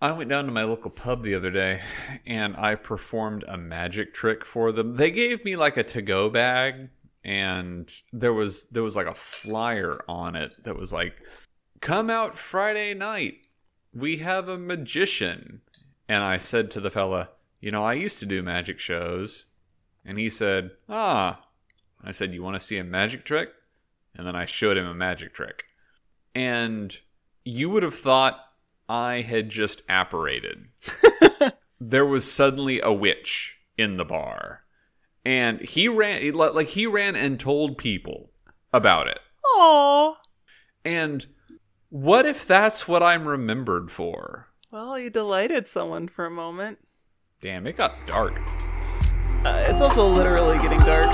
I 0.00 0.12
went 0.12 0.30
down 0.30 0.46
to 0.46 0.52
my 0.52 0.62
local 0.62 0.90
pub 0.90 1.22
the 1.22 1.34
other 1.34 1.50
day 1.50 1.82
and 2.24 2.56
I 2.56 2.76
performed 2.76 3.44
a 3.48 3.58
magic 3.58 4.14
trick 4.14 4.44
for 4.44 4.70
them. 4.70 4.96
They 4.96 5.10
gave 5.10 5.44
me 5.44 5.56
like 5.56 5.76
a 5.76 5.82
to-go 5.82 6.30
bag 6.30 6.90
and 7.24 7.92
there 8.12 8.32
was 8.32 8.66
there 8.66 8.84
was 8.84 8.94
like 8.94 9.08
a 9.08 9.14
flyer 9.14 10.00
on 10.08 10.36
it 10.36 10.54
that 10.64 10.76
was 10.76 10.92
like 10.92 11.20
come 11.80 12.10
out 12.10 12.38
Friday 12.38 12.94
night. 12.94 13.38
We 13.92 14.18
have 14.18 14.48
a 14.48 14.56
magician. 14.58 15.62
And 16.08 16.24
I 16.24 16.36
said 16.36 16.70
to 16.70 16.80
the 16.80 16.90
fella, 16.90 17.30
"You 17.60 17.70
know, 17.70 17.84
I 17.84 17.94
used 17.94 18.18
to 18.20 18.26
do 18.26 18.42
magic 18.42 18.78
shows." 18.78 19.44
And 20.04 20.18
he 20.18 20.28
said, 20.30 20.70
"Ah." 20.88 21.42
I 22.02 22.12
said, 22.12 22.32
"You 22.32 22.42
want 22.42 22.54
to 22.54 22.60
see 22.60 22.78
a 22.78 22.84
magic 22.84 23.24
trick?" 23.24 23.50
And 24.14 24.26
then 24.26 24.34
I 24.34 24.44
showed 24.44 24.76
him 24.76 24.86
a 24.86 24.94
magic 24.94 25.34
trick. 25.34 25.64
And 26.34 26.96
you 27.44 27.70
would 27.70 27.82
have 27.82 27.94
thought 27.94 28.40
I 28.88 29.20
had 29.20 29.50
just 29.50 29.82
apparated. 29.88 30.68
there 31.80 32.06
was 32.06 32.30
suddenly 32.30 32.80
a 32.80 32.92
witch 32.92 33.58
in 33.76 33.96
the 33.96 34.04
bar. 34.04 34.64
And 35.24 35.60
he 35.60 35.88
ran 35.88 36.32
like 36.32 36.68
he 36.68 36.86
ran 36.86 37.14
and 37.16 37.38
told 37.38 37.78
people 37.78 38.30
about 38.72 39.08
it. 39.08 39.20
Aww. 39.56 40.14
And 40.84 41.26
what 41.90 42.26
if 42.26 42.46
that's 42.46 42.88
what 42.88 43.02
I'm 43.02 43.28
remembered 43.28 43.90
for? 43.90 44.47
Well, 44.70 44.98
you 44.98 45.08
delighted 45.08 45.66
someone 45.66 46.08
for 46.08 46.26
a 46.26 46.30
moment. 46.30 46.78
Damn, 47.40 47.66
it 47.66 47.76
got 47.76 48.06
dark. 48.06 48.38
Uh, 49.42 49.64
it's 49.66 49.80
also 49.80 50.06
literally 50.06 50.58
getting 50.58 50.80
dark. 50.80 51.06